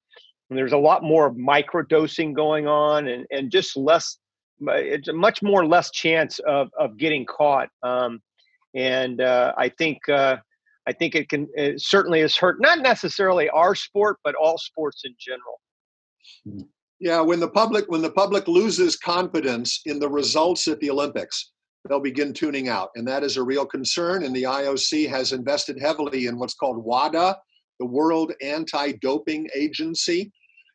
And 0.49 0.59
there's 0.59 0.73
a 0.73 0.79
lot 0.79 1.03
more 1.03 1.33
microdosing 1.33 2.35
going 2.35 2.67
on 2.67 3.09
and, 3.09 3.25
and 3.31 3.53
just 3.53 3.77
less, 3.77 4.19
it's 4.61 5.09
a 5.09 5.13
much 5.13 5.43
more 5.43 5.65
less 5.65 5.91
chance 5.93 6.41
of, 6.41 6.69
of 6.79 6.97
getting 6.97 7.25
caught. 7.25 7.69
Um, 7.85 8.21
and 8.75 9.21
uh, 9.21 9.53
I 9.57 9.69
think 9.69 10.09
uh, 10.09 10.37
I 10.87 10.93
think 10.93 11.15
it 11.15 11.29
can 11.29 11.49
it 11.55 11.81
certainly 11.81 12.21
has 12.21 12.37
hurt 12.37 12.61
not 12.61 12.81
necessarily 12.81 13.49
our 13.51 13.75
sport, 13.75 14.19
but 14.25 14.35
all 14.35 14.59
sports 14.59 15.03
in 15.05 15.15
general. 15.19 15.61
Yeah, 17.01 17.23
when 17.23 17.41
the 17.41 17.49
public 17.49 17.87
when 17.89 18.03
the 18.03 18.11
public 18.11 18.47
loses 18.47 18.97
confidence 18.97 19.81
in 19.87 19.99
the 19.99 20.09
results 20.09 20.69
at 20.69 20.79
the 20.81 20.91
Olympics, 20.91 21.53
they'll 21.89 21.99
begin 21.99 22.35
tuning 22.35 22.69
out, 22.69 22.91
and 22.95 23.09
that 23.09 23.25
is 23.25 23.39
a 23.39 23.43
real 23.43 23.65
concern. 23.65 24.25
And 24.25 24.37
the 24.37 24.43
IOC 24.43 25.09
has 25.09 25.33
invested 25.33 25.81
heavily 25.81 26.27
in 26.27 26.39
what's 26.39 26.55
called 26.55 26.85
WADA, 26.85 27.39
the 27.79 27.87
World 27.87 28.33
Anti-Doping 28.43 29.49
Agency, 29.55 30.31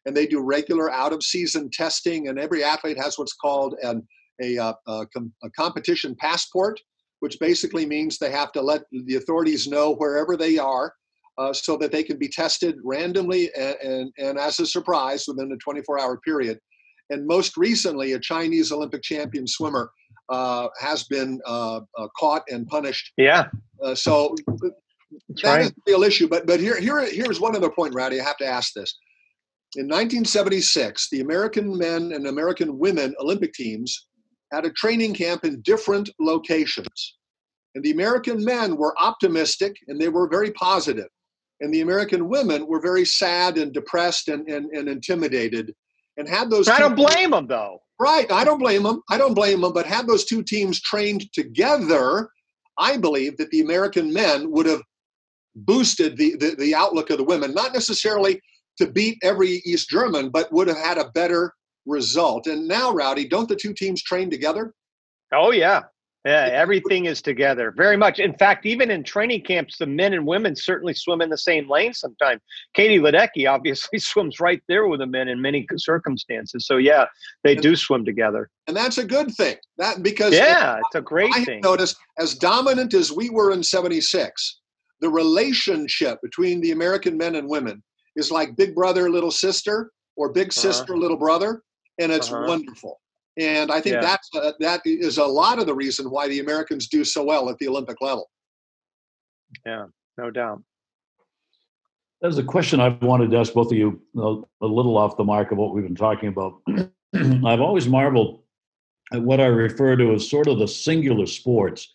and 0.08 0.18
they 0.18 0.26
do 0.26 0.42
regular 0.42 0.92
out-of-season 0.92 1.70
testing. 1.72 2.28
And 2.28 2.40
every 2.40 2.64
athlete 2.64 2.98
has 2.98 3.20
what's 3.20 3.34
called 3.34 3.76
an, 3.84 4.02
a, 4.42 4.58
uh, 4.58 4.74
a, 4.88 4.92
a, 4.92 5.22
a 5.44 5.50
competition 5.52 6.16
passport, 6.20 6.80
which 7.20 7.40
basically 7.40 7.86
means 7.86 8.18
they 8.18 8.32
have 8.32 8.52
to 8.54 8.62
let 8.62 8.82
the 8.92 9.18
authorities 9.18 9.68
know 9.68 9.94
wherever 9.94 10.36
they 10.36 10.58
are 10.58 10.92
uh, 11.38 11.54
so 11.54 11.78
that 11.78 11.92
they 11.92 12.04
can 12.04 12.18
be 12.18 12.28
tested 12.28 12.76
randomly 12.84 13.50
and, 13.58 13.76
and, 13.82 14.14
and 14.18 14.40
as 14.40 14.60
a 14.60 14.66
surprise 14.66 15.26
within 15.28 15.52
a 15.52 15.58
24 15.58 16.00
hour 16.00 16.18
period. 16.18 16.60
And 17.10 17.28
most 17.28 17.56
recently, 17.58 18.14
a 18.14 18.20
Chinese 18.20 18.72
Olympic 18.72 19.04
champion 19.04 19.46
swimmer 19.46 19.92
uh, 20.30 20.70
has 20.80 21.04
been 21.04 21.40
uh, 21.46 21.82
uh 21.98 22.08
caught 22.20 22.44
and 22.50 22.66
punished. 22.68 23.12
Yeah. 23.18 23.46
Uh, 23.84 23.94
so 23.94 24.36
That's 24.50 25.42
that 25.44 25.56
right. 25.56 25.62
is 25.66 25.70
a 25.70 25.74
real 25.86 26.04
issue. 26.04 26.28
But 26.28 26.48
but 26.48 26.60
here 26.60 26.80
here 26.80 27.06
here's 27.06 27.40
one 27.40 27.56
other 27.56 27.70
point, 27.70 27.94
Rowdy. 27.94 28.20
I 28.20 28.24
have 28.24 28.38
to 28.38 28.48
ask 28.48 28.74
this. 28.74 28.98
In 29.76 29.86
1976, 29.86 31.10
the 31.12 31.20
American 31.20 31.78
men 31.78 32.14
and 32.14 32.28
American 32.28 32.80
women 32.80 33.14
Olympic 33.20 33.54
teams 33.54 34.08
had 34.52 34.66
a 34.66 34.72
training 34.72 35.14
camp 35.14 35.44
in 35.44 35.62
different 35.62 36.10
locations. 36.20 37.18
And 37.76 37.84
the 37.84 37.92
American 37.92 38.44
men 38.44 38.78
were 38.78 38.96
optimistic 38.98 39.76
and 39.88 40.00
they 40.00 40.08
were 40.08 40.30
very 40.30 40.52
positive. 40.52 41.08
And 41.62 41.74
the 41.74 41.82
American 41.82 42.28
women 42.28 42.68
were 42.68 42.82
very 42.82 43.06
sad 43.06 43.58
and 43.58 43.74
depressed 43.74 44.28
and, 44.28 44.48
and, 44.50 44.66
and 44.72 44.90
intimidated. 44.90 45.74
And 46.18 46.28
had 46.28 46.50
those. 46.50 46.68
I 46.68 46.80
don't 46.80 46.96
blame 46.96 47.32
them, 47.32 47.48
though. 47.48 47.80
Right. 48.00 48.30
I 48.32 48.44
don't 48.44 48.60
blame 48.60 48.84
them. 48.84 49.02
I 49.10 49.18
don't 49.18 49.34
blame 49.34 49.62
them. 49.62 49.74
But 49.74 49.86
had 49.86 50.08
those 50.08 50.26
two 50.26 50.44
teams 50.44 50.82
trained 50.82 51.32
together, 51.34 52.30
I 52.78 52.98
believe 52.98 53.38
that 53.38 53.50
the 53.52 53.62
American 53.62 54.12
men 54.12 54.52
would 54.52 54.66
have 54.66 54.82
boosted 55.56 56.18
the, 56.18 56.36
the, 56.36 56.56
the 56.58 56.76
outlook 56.76 57.10
of 57.10 57.18
the 57.18 57.24
women, 57.24 57.54
not 57.54 57.74
necessarily 57.74 58.42
to 58.78 58.88
beat 58.88 59.18
every 59.24 59.62
East 59.66 59.90
German, 59.90 60.30
but 60.30 60.52
would 60.52 60.68
have 60.68 60.78
had 60.78 60.98
a 60.98 61.10
better 61.12 61.54
result. 61.86 62.48
And 62.48 62.68
now, 62.68 62.92
Rowdy, 62.92 63.28
don't 63.28 63.48
the 63.48 63.56
two 63.56 63.74
teams 63.74 64.02
train 64.02 64.30
together? 64.30 64.74
Oh, 65.34 65.52
yeah. 65.52 65.84
Yeah, 66.26 66.50
everything 66.52 67.06
is 67.06 67.22
together 67.22 67.72
very 67.78 67.98
much. 67.98 68.18
In 68.18 68.34
fact, 68.34 68.66
even 68.66 68.90
in 68.90 69.04
training 69.04 69.44
camps, 69.44 69.78
the 69.78 69.86
men 69.86 70.12
and 70.12 70.26
women 70.26 70.56
certainly 70.56 70.96
swim 70.96 71.22
in 71.22 71.30
the 71.30 71.38
same 71.38 71.70
lane 71.70 71.94
sometimes. 71.94 72.42
Katie 72.74 72.98
Ledecky 72.98 73.48
obviously 73.48 74.00
swims 74.00 74.40
right 74.40 74.62
there 74.68 74.88
with 74.88 75.02
the 75.02 75.06
men 75.06 75.28
in 75.28 75.40
many 75.40 75.68
circumstances. 75.78 76.66
So 76.66 76.78
yeah, 76.78 77.06
they 77.44 77.54
and, 77.54 77.62
do 77.62 77.76
swim 77.76 78.06
together. 78.06 78.50
And 78.66 78.76
that's 78.76 78.98
a 78.98 79.06
good 79.06 79.36
thing. 79.36 79.58
That 79.78 80.02
because 80.02 80.34
Yeah, 80.34 80.80
it's 80.80 80.96
a 80.96 81.02
great 81.02 81.32
I 81.36 81.46
thing. 81.46 81.62
noticed 81.62 81.96
as 82.18 82.34
dominant 82.34 82.96
as 82.96 83.12
we 83.12 83.30
were 83.30 83.52
in 83.52 83.62
76, 83.62 84.60
the 85.02 85.10
relationship 85.10 86.18
between 86.24 86.60
the 86.60 86.72
American 86.72 87.18
men 87.18 87.36
and 87.36 87.48
women 87.48 87.84
is 88.16 88.32
like 88.32 88.56
big 88.56 88.74
brother, 88.74 89.12
little 89.12 89.30
sister, 89.30 89.92
or 90.16 90.32
big 90.32 90.48
uh-huh. 90.48 90.62
sister, 90.62 90.98
little 90.98 91.18
brother, 91.18 91.62
and 92.00 92.12
it's 92.12 92.32
uh-huh. 92.32 92.46
wonderful. 92.48 93.00
And 93.38 93.72
I 93.72 93.82
think 93.82 93.96
yeah. 93.96 94.02
that's 94.02 94.30
uh, 94.34 94.54
that 94.60 94.82
is 94.86 95.18
a 95.18 95.26
lot 95.26 95.60
of 95.60 95.66
the 95.66 95.74
reason 95.74 96.10
why 96.10 96.28
the 96.28 96.40
Americans 96.40 96.88
do 96.88 97.04
so 97.04 97.24
well 97.24 97.50
at 97.50 97.58
the 97.58 97.68
Olympic 97.68 98.00
level. 98.02 98.30
Yeah, 99.66 99.88
no 100.18 100.32
doubt. 100.32 100.64
There's 102.22 102.38
a 102.38 102.44
question 102.44 102.80
I've 102.80 103.02
wanted 103.02 103.32
to 103.32 103.38
ask 103.38 103.54
both 103.54 103.72
of 103.72 103.78
you, 103.78 104.02
a 104.18 104.66
little 104.66 104.98
off 104.98 105.18
the 105.18 105.24
mark 105.24 105.52
of 105.52 105.58
what 105.58 105.74
we've 105.74 105.84
been 105.84 105.96
talking 105.96 106.30
about. 106.30 106.62
I've 107.14 107.62
always 107.62 107.88
marveled 107.88 108.42
at 109.14 109.22
what 109.22 109.40
I 109.40 109.46
refer 109.46 109.96
to 109.98 110.14
as 110.14 110.30
sort 110.30 110.48
of 110.48 110.58
the 110.58 110.68
singular 110.68 111.26
sports, 111.26 111.94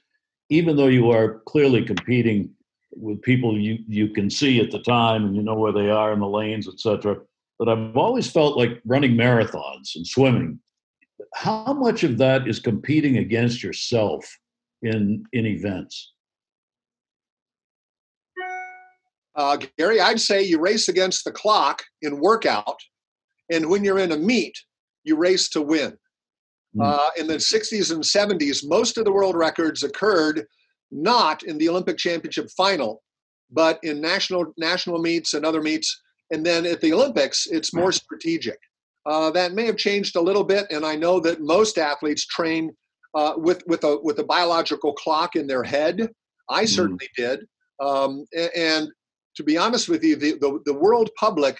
even 0.51 0.77
though 0.77 0.89
you 0.89 1.11
are 1.11 1.41
clearly 1.47 1.85
competing 1.85 2.51
with 2.93 3.23
people 3.23 3.59
you, 3.59 3.79
you 3.89 4.09
can 4.09 4.29
see 4.29 4.61
at 4.61 4.71
the 4.71 4.81
time 4.81 5.25
and 5.25 5.37
you 5.37 5.43
know 5.43 5.55
where 5.55 5.73
they 5.73 5.91
are 5.91 6.13
in 6.13 6.21
the 6.21 6.29
lanes, 6.29 6.69
etc. 6.69 7.17
But 7.59 7.69
I've 7.69 7.97
always 7.97 8.31
felt 8.31 8.57
like 8.57 8.81
running 8.85 9.13
marathons 9.13 9.97
and 9.97 10.07
swimming 10.07 10.61
how 11.35 11.73
much 11.73 12.05
of 12.05 12.19
that 12.19 12.49
is 12.49 12.59
competing 12.59 13.19
against 13.19 13.63
yourself 13.63 14.39
in 14.83 15.25
in 15.33 15.47
events? 15.47 16.13
Uh, 19.37 19.57
Gary, 19.79 20.01
I'd 20.01 20.21
say 20.21 20.43
you 20.43 20.61
race 20.61 20.89
against 20.89 21.25
the 21.25 21.33
clock 21.33 21.83
in 22.03 22.21
workout, 22.21 22.81
and 23.51 23.69
when 23.71 23.85
you're 23.85 24.01
in 24.01 24.13
a 24.13 24.17
meet, 24.17 24.59
you 25.05 25.17
race 25.17 25.49
to 25.51 25.63
win. 25.63 25.97
Mm. 26.77 26.85
Uh, 26.85 27.11
in 27.17 27.27
the 27.27 27.37
60s 27.37 27.93
and 27.93 28.03
70s, 28.03 28.67
most 28.67 28.99
of 28.99 29.05
the 29.05 29.13
world 29.13 29.37
records 29.37 29.83
occurred 29.83 30.47
not 30.91 31.43
in 31.45 31.59
the 31.59 31.69
Olympic 31.69 31.97
Championship 31.97 32.49
final, 32.57 33.03
but 33.51 33.79
in 33.83 34.01
national 34.01 34.53
national 34.57 35.01
meets 35.01 35.35
and 35.35 35.45
other 35.45 35.63
meets. 35.63 36.01
And 36.31 36.45
then 36.45 36.67
at 36.67 36.81
the 36.81 36.93
Olympics, 36.93 37.47
it's 37.47 37.75
more 37.75 37.93
strategic. 37.93 38.59
Uh, 39.07 39.31
that 39.31 39.53
may 39.53 39.65
have 39.65 39.77
changed 39.77 40.17
a 40.17 40.21
little 40.21 40.45
bit, 40.45 40.67
and 40.71 40.85
I 40.85 40.95
know 40.95 41.21
that 41.21 41.41
most 41.41 41.79
athletes 41.79 42.27
train 42.27 42.71
uh, 43.15 43.35
with 43.37 43.63
with 43.67 43.85
a 43.85 43.99
with 44.03 44.19
a 44.19 44.25
biological 44.25 44.93
clock 44.93 45.37
in 45.37 45.47
their 45.47 45.63
head. 45.63 46.11
I 46.49 46.65
mm. 46.65 46.69
certainly 46.69 47.09
did, 47.17 47.41
um, 47.81 48.27
and, 48.37 48.51
and, 48.55 48.89
to 49.37 49.45
be 49.45 49.57
honest 49.57 49.89
with 49.89 50.03
you, 50.03 50.17
the, 50.17 50.33
the, 50.33 50.61
the 50.67 50.75
world 50.75 51.09
public 51.17 51.57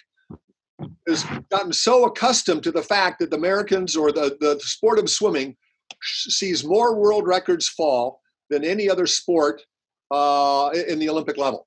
has 1.09 1.25
gotten 1.51 1.73
so 1.73 2.05
accustomed 2.05 2.63
to 2.65 2.73
the 2.73 2.83
fact 2.83 3.21
that 3.21 3.31
the 3.31 3.37
Americans 3.37 3.97
or 3.97 4.13
the, 4.13 4.37
the 4.41 4.59
sport 4.61 4.99
of 4.99 5.09
swimming 5.09 5.57
sees 6.03 6.65
more 6.65 6.97
world 6.97 7.27
records 7.27 7.69
fall 7.69 8.21
than 8.49 8.65
any 8.65 8.91
other 8.91 9.07
sport 9.07 9.63
uh, 10.11 10.71
in 10.89 10.99
the 10.99 11.09
Olympic 11.09 11.37
level. 11.37 11.67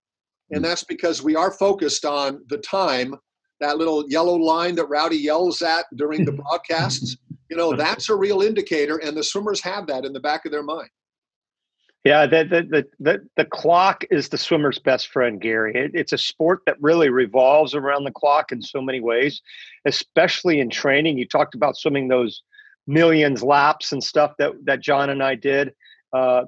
And 0.52 0.60
mm. 0.60 0.68
that's 0.68 0.84
because 0.84 1.24
we 1.24 1.36
are 1.36 1.52
focused 1.52 2.06
on 2.06 2.44
the 2.50 2.58
time 2.58 3.16
that 3.60 3.78
little 3.78 4.10
yellow 4.10 4.36
line 4.36 4.76
that 4.76 4.86
Rowdy 4.86 5.18
yells 5.18 5.62
at 5.62 5.86
during 5.96 6.26
the 6.26 6.32
broadcasts, 6.44 7.18
you 7.50 7.58
know, 7.58 7.76
that's 7.76 8.10
a 8.10 8.16
real 8.16 8.42
indicator, 8.42 8.98
and 8.98 9.16
the 9.16 9.24
swimmers 9.24 9.62
have 9.62 9.88
that 9.88 10.06
in 10.06 10.14
the 10.14 10.20
back 10.20 10.46
of 10.46 10.52
their 10.52 10.64
mind. 10.64 10.90
Yeah, 12.04 12.26
the 12.26 12.44
the 12.44 12.86
the 13.00 13.28
the, 13.38 13.46
clock 13.46 14.04
is 14.12 14.28
the 14.28 14.38
swimmer's 14.38 14.78
best 14.78 15.08
friend, 15.08 15.40
Gary. 15.40 15.74
It, 15.74 15.92
it's 15.94 16.12
a 16.12 16.18
sport 16.18 16.60
that 16.66 16.76
really 16.82 17.08
revolves 17.10 17.74
around 17.74 18.04
the 18.04 18.12
clock 18.12 18.52
in 18.52 18.62
so 18.62 18.82
many 18.82 19.00
ways, 19.00 19.42
especially 19.86 20.60
in 20.60 20.70
training. 20.70 21.18
You 21.18 21.26
talked 21.26 21.56
about 21.56 21.78
swimming 21.78 22.10
those 22.10 22.42
millions 22.88 23.42
laps 23.42 23.94
and 23.94 24.04
stuff 24.04 24.34
that 24.38 24.52
that 24.66 24.82
John 24.82 25.12
and 25.12 25.24
I 25.24 25.36
did. 25.36 25.74
Uh, 26.12 26.44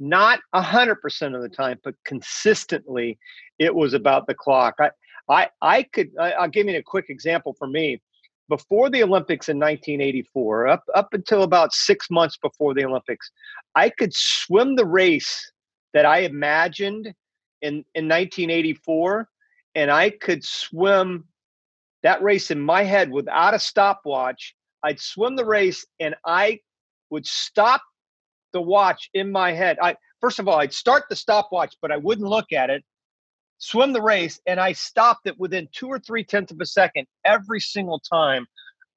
not 0.00 0.40
a 0.52 0.62
hundred 0.62 0.96
percent 0.96 1.36
of 1.36 1.42
the 1.42 1.48
time, 1.48 1.78
but 1.84 1.94
consistently, 2.04 3.18
it 3.60 3.72
was 3.72 3.94
about 3.94 4.26
the 4.26 4.34
clock. 4.34 4.74
I, 4.80 4.90
I 5.28 5.48
I 5.60 5.82
could 5.82 6.10
I'll 6.18 6.48
give 6.48 6.66
you 6.66 6.78
a 6.78 6.82
quick 6.82 7.06
example 7.08 7.54
for 7.54 7.66
me. 7.66 8.00
Before 8.48 8.88
the 8.88 9.02
Olympics 9.02 9.50
in 9.50 9.58
1984, 9.58 10.68
up 10.68 10.84
up 10.94 11.12
until 11.12 11.42
about 11.42 11.74
six 11.74 12.10
months 12.10 12.38
before 12.38 12.74
the 12.74 12.84
Olympics, 12.84 13.30
I 13.74 13.90
could 13.90 14.14
swim 14.14 14.74
the 14.74 14.86
race 14.86 15.52
that 15.92 16.06
I 16.06 16.20
imagined 16.20 17.12
in 17.60 17.84
in 17.94 18.08
1984, 18.08 19.28
and 19.74 19.90
I 19.90 20.10
could 20.10 20.44
swim 20.44 21.24
that 22.02 22.22
race 22.22 22.50
in 22.50 22.60
my 22.60 22.84
head 22.84 23.10
without 23.10 23.54
a 23.54 23.58
stopwatch. 23.58 24.54
I'd 24.82 25.00
swim 25.00 25.36
the 25.36 25.44
race, 25.44 25.84
and 26.00 26.14
I 26.24 26.60
would 27.10 27.26
stop 27.26 27.82
the 28.52 28.62
watch 28.62 29.10
in 29.12 29.30
my 29.30 29.52
head. 29.52 29.76
I 29.82 29.96
first 30.22 30.38
of 30.38 30.48
all, 30.48 30.58
I'd 30.58 30.72
start 30.72 31.04
the 31.10 31.16
stopwatch, 31.16 31.76
but 31.82 31.92
I 31.92 31.98
wouldn't 31.98 32.28
look 32.28 32.52
at 32.52 32.70
it 32.70 32.82
swim 33.58 33.92
the 33.92 34.02
race, 34.02 34.40
and 34.46 34.58
I 34.58 34.72
stopped 34.72 35.26
it 35.26 35.38
within 35.38 35.68
two 35.72 35.88
or 35.88 35.98
three 35.98 36.24
tenths 36.24 36.52
of 36.52 36.60
a 36.60 36.66
second 36.66 37.06
every 37.24 37.60
single 37.60 38.00
time 38.00 38.46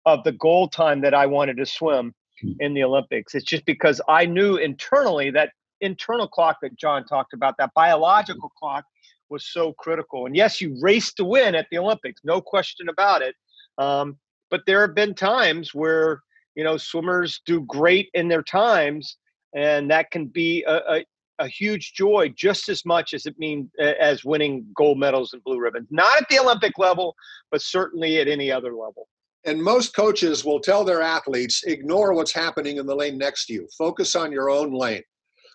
of 0.05 0.23
the 0.23 0.31
goal 0.31 0.67
time 0.67 1.01
that 1.01 1.13
I 1.13 1.25
wanted 1.25 1.57
to 1.57 1.65
swim 1.65 2.13
hmm. 2.41 2.51
in 2.59 2.73
the 2.73 2.83
Olympics. 2.83 3.35
It's 3.35 3.45
just 3.45 3.65
because 3.65 4.01
I 4.07 4.25
knew 4.25 4.55
internally 4.55 5.31
that 5.31 5.51
internal 5.81 6.27
clock 6.27 6.57
that 6.61 6.75
John 6.75 7.05
talked 7.05 7.33
about, 7.33 7.57
that 7.57 7.73
biological 7.73 8.49
clock, 8.57 8.85
was 9.29 9.45
so 9.45 9.73
critical. 9.73 10.25
And 10.25 10.35
yes, 10.35 10.61
you 10.61 10.77
race 10.81 11.13
to 11.13 11.25
win 11.25 11.55
at 11.55 11.67
the 11.71 11.77
Olympics, 11.77 12.21
no 12.23 12.41
question 12.41 12.89
about 12.89 13.21
it. 13.21 13.35
Um, 13.77 14.17
but 14.49 14.61
there 14.67 14.81
have 14.81 14.93
been 14.93 15.15
times 15.15 15.73
where 15.73 16.21
you 16.55 16.63
know 16.63 16.77
swimmers 16.77 17.41
do 17.45 17.61
great 17.61 18.09
in 18.13 18.27
their 18.27 18.43
times, 18.43 19.17
and 19.55 19.89
that 19.89 20.11
can 20.11 20.27
be 20.27 20.63
a, 20.67 20.75
a, 20.75 21.05
a 21.41 21.47
huge 21.47 21.93
joy 21.93 22.31
just 22.35 22.69
as 22.69 22.85
much 22.85 23.13
as 23.13 23.25
it 23.25 23.37
means 23.37 23.69
as 23.79 24.23
winning 24.23 24.65
gold 24.75 24.99
medals 24.99 25.33
and 25.33 25.43
blue 25.43 25.59
ribbons. 25.59 25.87
Not 25.89 26.21
at 26.21 26.29
the 26.29 26.39
Olympic 26.39 26.77
level, 26.77 27.15
but 27.49 27.61
certainly 27.61 28.19
at 28.19 28.27
any 28.27 28.51
other 28.51 28.73
level. 28.73 29.07
And 29.43 29.61
most 29.61 29.95
coaches 29.95 30.45
will 30.45 30.59
tell 30.59 30.85
their 30.85 31.01
athletes 31.01 31.63
ignore 31.63 32.13
what's 32.13 32.31
happening 32.31 32.77
in 32.77 32.85
the 32.85 32.95
lane 32.95 33.17
next 33.17 33.47
to 33.47 33.53
you. 33.53 33.67
Focus 33.75 34.15
on 34.15 34.31
your 34.31 34.51
own 34.51 34.71
lane. 34.71 35.01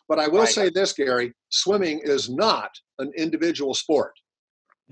But 0.08 0.18
I 0.18 0.26
will 0.28 0.40
right. 0.40 0.48
say 0.48 0.70
this, 0.70 0.92
Gary 0.92 1.32
swimming 1.50 2.00
is 2.02 2.28
not 2.28 2.70
an 2.98 3.12
individual 3.16 3.74
sport. 3.74 4.12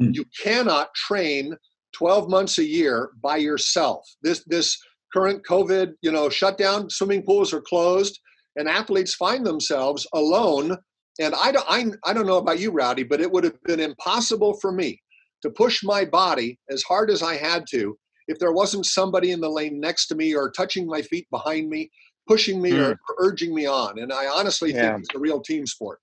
Mm. 0.00 0.14
You 0.14 0.24
cannot 0.40 0.94
train 0.94 1.56
12 1.92 2.28
months 2.28 2.58
a 2.58 2.64
year 2.64 3.10
by 3.20 3.36
yourself. 3.38 4.08
This, 4.22 4.44
this 4.46 4.78
current 5.12 5.44
COVID, 5.44 5.94
you 6.02 6.12
know, 6.12 6.28
shutdown, 6.28 6.90
swimming 6.90 7.22
pools 7.22 7.52
are 7.52 7.60
closed, 7.60 8.20
and 8.56 8.68
athletes 8.68 9.14
find 9.14 9.44
themselves 9.44 10.06
alone. 10.12 10.76
And 11.20 11.34
I 11.34 11.52
don't, 11.52 11.66
I, 11.68 11.86
I 12.04 12.12
don't 12.12 12.26
know 12.26 12.38
about 12.38 12.58
you, 12.58 12.70
Rowdy, 12.70 13.04
but 13.04 13.20
it 13.20 13.30
would 13.30 13.44
have 13.44 13.62
been 13.64 13.80
impossible 13.80 14.58
for 14.60 14.72
me 14.72 15.00
to 15.42 15.50
push 15.50 15.84
my 15.84 16.04
body 16.04 16.58
as 16.70 16.82
hard 16.82 17.10
as 17.10 17.22
I 17.22 17.36
had 17.36 17.64
to 17.70 17.96
if 18.26 18.38
there 18.38 18.52
wasn't 18.52 18.86
somebody 18.86 19.32
in 19.32 19.40
the 19.40 19.50
lane 19.50 19.78
next 19.78 20.06
to 20.06 20.14
me 20.14 20.34
or 20.34 20.50
touching 20.50 20.86
my 20.86 21.02
feet 21.02 21.26
behind 21.30 21.68
me 21.68 21.90
pushing 22.26 22.60
me 22.60 22.72
mm. 22.72 22.90
or, 22.90 22.98
urging 23.18 23.54
me 23.54 23.66
on. 23.66 23.98
And 23.98 24.12
I 24.12 24.26
honestly 24.26 24.72
yeah. 24.72 24.92
think 24.92 25.04
it's 25.04 25.14
a 25.14 25.18
real 25.18 25.40
team 25.40 25.66
sport. 25.66 26.00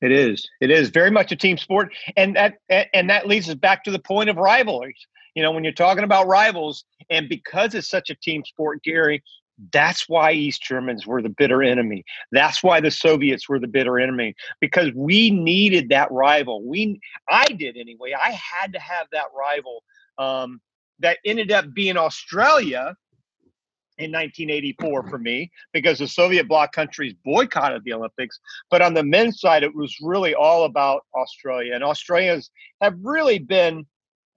It 0.00 0.12
is. 0.12 0.48
It 0.60 0.70
is 0.70 0.90
very 0.90 1.10
much 1.10 1.32
a 1.32 1.36
team 1.36 1.58
sport, 1.58 1.92
and 2.16 2.36
that 2.36 2.54
and 2.68 3.10
that 3.10 3.26
leads 3.26 3.48
us 3.48 3.56
back 3.56 3.82
to 3.82 3.90
the 3.90 3.98
point 3.98 4.30
of 4.30 4.36
rivalries. 4.36 5.06
You 5.34 5.42
know, 5.42 5.50
when 5.50 5.64
you're 5.64 5.72
talking 5.72 6.04
about 6.04 6.28
rivals, 6.28 6.84
and 7.10 7.28
because 7.28 7.74
it's 7.74 7.90
such 7.90 8.08
a 8.08 8.14
team 8.14 8.44
sport, 8.44 8.84
Gary, 8.84 9.24
that's 9.72 10.08
why 10.08 10.32
East 10.32 10.62
Germans 10.62 11.06
were 11.06 11.22
the 11.22 11.28
bitter 11.28 11.62
enemy. 11.62 12.04
That's 12.32 12.62
why 12.62 12.80
the 12.80 12.90
Soviets 12.90 13.48
were 13.48 13.58
the 13.58 13.66
bitter 13.66 13.98
enemy 13.98 14.34
because 14.60 14.92
we 14.94 15.30
needed 15.30 15.88
that 15.88 16.10
rival. 16.12 16.62
We, 16.64 17.00
I 17.28 17.46
did 17.46 17.76
anyway. 17.76 18.12
I 18.12 18.30
had 18.30 18.72
to 18.74 18.78
have 18.78 19.08
that 19.12 19.26
rival. 19.36 19.82
Um, 20.18 20.60
that 21.00 21.18
ended 21.24 21.52
up 21.52 21.72
being 21.74 21.96
Australia 21.96 22.96
in 23.98 24.12
1984 24.12 25.08
for 25.08 25.18
me 25.18 25.50
because 25.72 25.98
the 25.98 26.06
Soviet 26.06 26.48
bloc 26.48 26.72
countries 26.72 27.14
boycotted 27.24 27.82
the 27.84 27.92
Olympics. 27.92 28.38
But 28.70 28.82
on 28.82 28.94
the 28.94 29.02
men's 29.02 29.40
side, 29.40 29.62
it 29.62 29.74
was 29.74 29.96
really 30.00 30.34
all 30.34 30.64
about 30.64 31.02
Australia. 31.14 31.74
And 31.74 31.84
Australians 31.84 32.50
have 32.80 32.94
really 33.02 33.38
been 33.38 33.86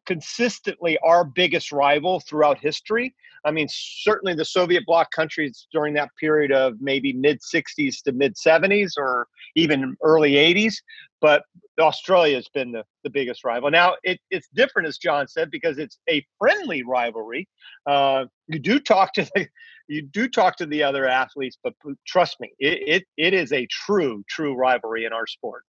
consistently 0.05 0.97
our 0.99 1.23
biggest 1.23 1.71
rival 1.71 2.19
throughout 2.19 2.57
history. 2.59 3.13
I 3.43 3.51
mean, 3.51 3.67
certainly 3.69 4.35
the 4.35 4.45
Soviet 4.45 4.85
bloc 4.85 5.11
countries 5.11 5.67
during 5.71 5.93
that 5.95 6.09
period 6.19 6.51
of 6.51 6.75
maybe 6.79 7.13
mid 7.13 7.39
60s 7.41 8.03
to 8.03 8.11
mid 8.11 8.35
70s 8.35 8.91
or 8.97 9.27
even 9.55 9.95
early 10.03 10.33
80s. 10.33 10.75
But 11.21 11.43
Australia 11.79 12.35
has 12.35 12.47
been 12.49 12.71
the, 12.71 12.83
the 13.03 13.09
biggest 13.09 13.43
rival. 13.43 13.71
Now, 13.71 13.95
it, 14.03 14.19
it's 14.29 14.47
different, 14.53 14.87
as 14.87 14.97
John 14.97 15.27
said, 15.27 15.49
because 15.49 15.77
it's 15.77 15.97
a 16.09 16.25
friendly 16.39 16.83
rivalry. 16.83 17.47
Uh, 17.85 18.25
you 18.47 18.59
do 18.59 18.79
talk 18.79 19.13
to 19.13 19.27
the 19.35 19.47
you 19.87 20.01
do 20.01 20.29
talk 20.29 20.55
to 20.57 20.65
the 20.65 20.83
other 20.83 21.05
athletes, 21.05 21.57
but 21.61 21.73
trust 22.07 22.39
me, 22.39 22.53
it, 22.59 22.79
it, 22.87 23.03
it 23.17 23.33
is 23.33 23.51
a 23.51 23.67
true, 23.69 24.23
true 24.29 24.53
rivalry 24.53 25.03
in 25.03 25.11
our 25.11 25.27
sport. 25.27 25.63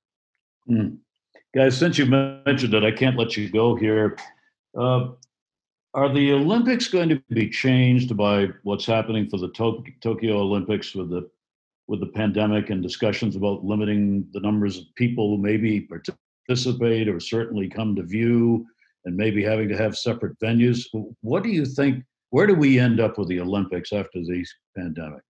Mm. 0.70 0.98
Guys, 1.54 1.76
since 1.76 1.98
you 1.98 2.06
mentioned 2.06 2.72
it, 2.72 2.82
I 2.82 2.90
can't 2.90 3.18
let 3.18 3.36
you 3.36 3.50
go 3.50 3.74
here. 3.74 4.16
Uh, 4.78 5.10
are 5.92 6.12
the 6.12 6.32
Olympics 6.32 6.88
going 6.88 7.10
to 7.10 7.22
be 7.28 7.50
changed 7.50 8.16
by 8.16 8.48
what's 8.62 8.86
happening 8.86 9.28
for 9.28 9.36
the 9.36 9.50
to- 9.50 9.84
Tokyo 10.00 10.38
Olympics 10.38 10.94
with 10.94 11.10
the 11.10 11.28
with 11.88 12.00
the 12.00 12.06
pandemic 12.06 12.70
and 12.70 12.82
discussions 12.82 13.36
about 13.36 13.64
limiting 13.64 14.26
the 14.32 14.40
numbers 14.40 14.78
of 14.78 14.84
people 14.94 15.28
who 15.28 15.42
maybe 15.42 15.86
participate 16.48 17.08
or 17.08 17.20
certainly 17.20 17.68
come 17.68 17.94
to 17.96 18.02
view 18.02 18.64
and 19.04 19.14
maybe 19.14 19.42
having 19.42 19.68
to 19.68 19.76
have 19.76 19.98
separate 19.98 20.38
venues? 20.38 20.86
What 21.20 21.42
do 21.42 21.50
you 21.50 21.66
think? 21.66 22.04
Where 22.30 22.46
do 22.46 22.54
we 22.54 22.78
end 22.78 23.00
up 23.00 23.18
with 23.18 23.28
the 23.28 23.40
Olympics 23.40 23.92
after 23.92 24.20
the 24.20 24.46
pandemic? 24.74 25.20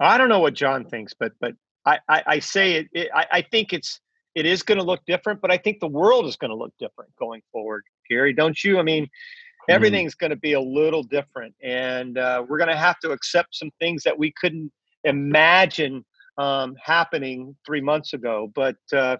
I 0.00 0.18
don't 0.18 0.28
know 0.28 0.40
what 0.40 0.54
John 0.54 0.84
thinks, 0.84 1.14
but 1.14 1.32
but 1.38 1.54
I, 1.86 2.00
I, 2.08 2.22
I 2.26 2.38
say 2.40 2.72
it, 2.72 2.88
it 2.92 3.10
I, 3.14 3.26
I 3.30 3.42
think 3.42 3.72
it's 3.72 4.00
it 4.34 4.46
is 4.46 4.62
going 4.62 4.78
to 4.78 4.84
look 4.84 5.00
different, 5.06 5.40
but 5.40 5.50
I 5.50 5.56
think 5.56 5.80
the 5.80 5.86
world 5.86 6.26
is 6.26 6.36
going 6.36 6.50
to 6.50 6.56
look 6.56 6.72
different 6.78 7.14
going 7.16 7.42
forward. 7.52 7.84
Gary, 8.08 8.32
don't 8.32 8.62
you? 8.62 8.78
I 8.78 8.82
mean, 8.82 9.04
mm-hmm. 9.04 9.72
everything's 9.72 10.14
going 10.14 10.30
to 10.30 10.36
be 10.36 10.54
a 10.54 10.60
little 10.60 11.02
different, 11.02 11.54
and 11.62 12.18
uh, 12.18 12.44
we're 12.48 12.58
going 12.58 12.70
to 12.70 12.76
have 12.76 12.98
to 13.00 13.12
accept 13.12 13.54
some 13.54 13.70
things 13.80 14.02
that 14.02 14.18
we 14.18 14.32
couldn't 14.40 14.72
imagine 15.04 16.04
um, 16.38 16.74
happening 16.82 17.56
three 17.64 17.80
months 17.80 18.12
ago. 18.12 18.50
But 18.54 18.76
uh, 18.92 19.18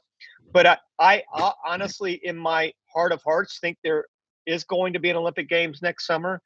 but 0.53 0.67
I, 0.67 0.79
I, 0.99 1.23
I 1.35 1.53
honestly, 1.67 2.21
in 2.23 2.37
my 2.37 2.73
heart 2.93 3.13
of 3.13 3.23
hearts, 3.23 3.59
think 3.61 3.79
there 3.83 4.07
is 4.47 4.65
going 4.65 4.93
to 4.93 4.99
be 4.99 5.11
an 5.11 5.17
Olympic 5.17 5.49
Games 5.49 5.81
next 5.83 6.07
summer. 6.07 6.41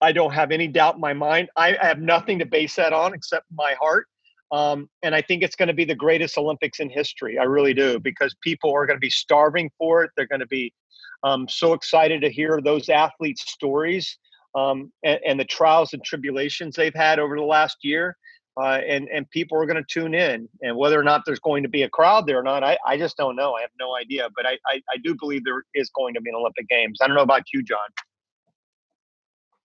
I 0.00 0.12
don't 0.12 0.32
have 0.32 0.52
any 0.52 0.68
doubt 0.68 0.94
in 0.94 1.00
my 1.00 1.12
mind. 1.12 1.48
I 1.56 1.76
have 1.80 2.00
nothing 2.00 2.38
to 2.38 2.46
base 2.46 2.76
that 2.76 2.92
on 2.92 3.14
except 3.14 3.46
my 3.52 3.74
heart. 3.80 4.06
Um, 4.50 4.88
and 5.02 5.14
I 5.14 5.22
think 5.22 5.42
it's 5.42 5.56
going 5.56 5.68
to 5.68 5.74
be 5.74 5.84
the 5.84 5.94
greatest 5.94 6.38
Olympics 6.38 6.80
in 6.80 6.88
history. 6.88 7.38
I 7.38 7.44
really 7.44 7.74
do, 7.74 7.98
because 8.00 8.34
people 8.42 8.72
are 8.74 8.86
going 8.86 8.96
to 8.96 9.00
be 9.00 9.10
starving 9.10 9.70
for 9.78 10.02
it. 10.04 10.10
They're 10.16 10.26
going 10.26 10.40
to 10.40 10.46
be 10.46 10.72
um, 11.22 11.48
so 11.48 11.72
excited 11.72 12.22
to 12.22 12.30
hear 12.30 12.60
those 12.62 12.88
athletes' 12.88 13.50
stories 13.50 14.18
um, 14.54 14.92
and, 15.04 15.20
and, 15.26 15.40
the 15.40 15.44
trials 15.44 15.92
and 15.92 16.02
tribulations 16.02 16.76
they've 16.76 16.94
had 16.94 17.18
over 17.18 17.36
the 17.36 17.42
last 17.42 17.78
year. 17.82 18.16
Uh, 18.60 18.80
and, 18.88 19.08
and 19.10 19.28
people 19.30 19.56
are 19.56 19.66
going 19.66 19.76
to 19.76 19.86
tune 19.88 20.14
in. 20.14 20.48
And 20.62 20.76
whether 20.76 20.98
or 20.98 21.04
not 21.04 21.22
there's 21.24 21.38
going 21.38 21.62
to 21.62 21.68
be 21.68 21.82
a 21.84 21.88
crowd 21.90 22.26
there 22.26 22.40
or 22.40 22.42
not, 22.42 22.64
I, 22.64 22.76
I 22.84 22.96
just 22.96 23.16
don't 23.16 23.36
know. 23.36 23.54
I 23.54 23.60
have 23.60 23.70
no 23.78 23.96
idea. 23.96 24.28
But 24.34 24.46
I, 24.46 24.58
I, 24.66 24.80
I 24.90 24.96
do 25.04 25.14
believe 25.14 25.44
there 25.44 25.62
is 25.74 25.90
going 25.90 26.14
to 26.14 26.20
be 26.20 26.30
an 26.30 26.36
Olympic 26.36 26.68
Games. 26.68 26.98
I 27.00 27.06
don't 27.06 27.14
know 27.14 27.22
about 27.22 27.44
you, 27.52 27.62
John. 27.62 27.78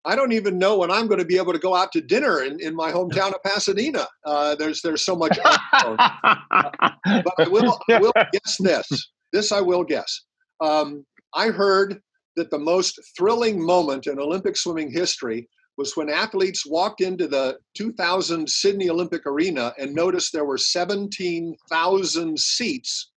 I 0.06 0.16
don't 0.16 0.34
even 0.34 0.58
know 0.58 0.78
when 0.78 0.92
I'm 0.92 1.08
going 1.08 1.20
to 1.20 1.26
be 1.26 1.38
able 1.38 1.54
to 1.54 1.60
go 1.60 1.76
out 1.76 1.92
to 1.94 2.02
dinner 2.02 2.44
in, 2.44 2.60
in 2.60 2.76
my 2.76 2.92
hometown 2.92 3.34
of 3.34 3.42
Pasadena. 3.44 4.08
Uh, 4.26 4.56
there's 4.56 4.82
there's 4.82 5.06
so 5.06 5.16
much. 5.16 5.38
but 5.44 7.34
I 7.38 7.48
will, 7.48 7.80
I 7.89 8.00
will 8.00 8.13
guess 8.34 8.58
this. 8.60 8.88
This 9.32 9.52
I 9.52 9.62
will 9.62 9.84
guess. 9.84 10.22
Um, 10.60 11.06
I 11.34 11.48
heard 11.48 12.02
that 12.36 12.52
the 12.52 12.60
most 12.60 13.00
thrilling 13.18 13.63
moment 13.63 14.08
in 14.08 14.20
Olympic 14.20 14.58
swimming 14.58 14.92
history 14.92 15.48
was 15.78 15.96
when 15.96 16.10
athletes 16.10 16.66
walked 16.66 17.02
into 17.02 17.28
the 17.28 17.58
2000 17.76 18.48
Sydney 18.48 18.89
Olympic 18.89 19.26
Arena 19.26 19.74
and 19.80 19.94
noticed 19.94 20.32
there 20.32 20.46
were 20.46 20.58
17,000 20.58 22.39
seats 22.39 23.12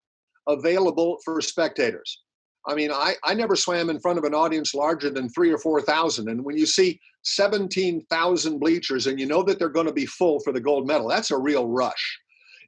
available 0.47 1.17
for 1.25 1.41
spectators. 1.41 2.21
I 2.67 2.75
mean, 2.75 2.91
I, 2.91 3.15
I 3.23 3.33
never 3.33 3.55
swam 3.55 3.89
in 3.89 3.99
front 3.99 4.17
of 4.17 4.23
an 4.23 4.33
audience 4.33 4.73
larger 4.73 5.09
than 5.09 5.29
three 5.29 5.51
or 5.51 5.57
4,000. 5.57 6.29
And 6.29 6.43
when 6.43 6.57
you 6.57 6.65
see 6.65 6.99
17,000 7.23 8.59
bleachers 8.59 9.07
and 9.07 9.19
you 9.19 9.25
know 9.25 9.43
that 9.43 9.59
they're 9.59 9.69
going 9.69 9.87
to 9.87 9.93
be 9.93 10.05
full 10.05 10.39
for 10.39 10.51
the 10.51 10.59
gold 10.59 10.87
medal, 10.87 11.07
that's 11.07 11.31
a 11.31 11.37
real 11.37 11.67
rush. 11.67 12.19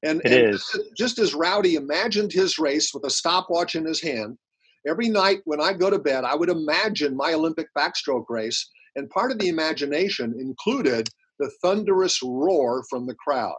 And, 0.03 0.21
it 0.25 0.31
and 0.31 0.55
is. 0.55 0.79
just 0.95 1.17
as 1.17 1.33
Rowdy 1.33 1.75
imagined 1.75 2.31
his 2.31 2.59
race 2.59 2.93
with 2.93 3.05
a 3.05 3.09
stopwatch 3.09 3.75
in 3.75 3.85
his 3.85 4.01
hand, 4.01 4.37
every 4.87 5.09
night 5.09 5.39
when 5.45 5.59
I 5.59 5.73
go 5.73 5.89
to 5.89 5.97
bed, 5.97 6.23
I 6.23 6.35
would 6.35 6.49
imagine 6.49 7.15
my 7.15 7.33
Olympic 7.33 7.67
backstroke 7.75 8.25
race. 8.29 8.69
And 8.95 9.09
part 9.09 9.31
of 9.31 9.39
the 9.39 9.49
imagination 9.49 10.35
included 10.39 11.09
the 11.39 11.51
thunderous 11.61 12.21
roar 12.23 12.83
from 12.89 13.07
the 13.07 13.15
crowd. 13.15 13.57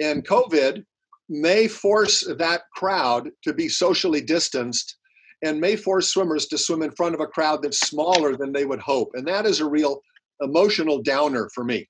And 0.00 0.26
COVID 0.26 0.84
may 1.28 1.68
force 1.68 2.26
that 2.38 2.62
crowd 2.74 3.30
to 3.44 3.52
be 3.52 3.68
socially 3.68 4.20
distanced 4.20 4.96
and 5.42 5.60
may 5.60 5.76
force 5.76 6.08
swimmers 6.08 6.46
to 6.46 6.58
swim 6.58 6.82
in 6.82 6.92
front 6.92 7.14
of 7.14 7.20
a 7.20 7.26
crowd 7.26 7.62
that's 7.62 7.80
smaller 7.80 8.36
than 8.36 8.52
they 8.52 8.64
would 8.64 8.80
hope. 8.80 9.10
And 9.14 9.26
that 9.26 9.44
is 9.44 9.60
a 9.60 9.66
real 9.66 10.00
emotional 10.40 11.02
downer 11.02 11.48
for 11.54 11.64
me. 11.64 11.88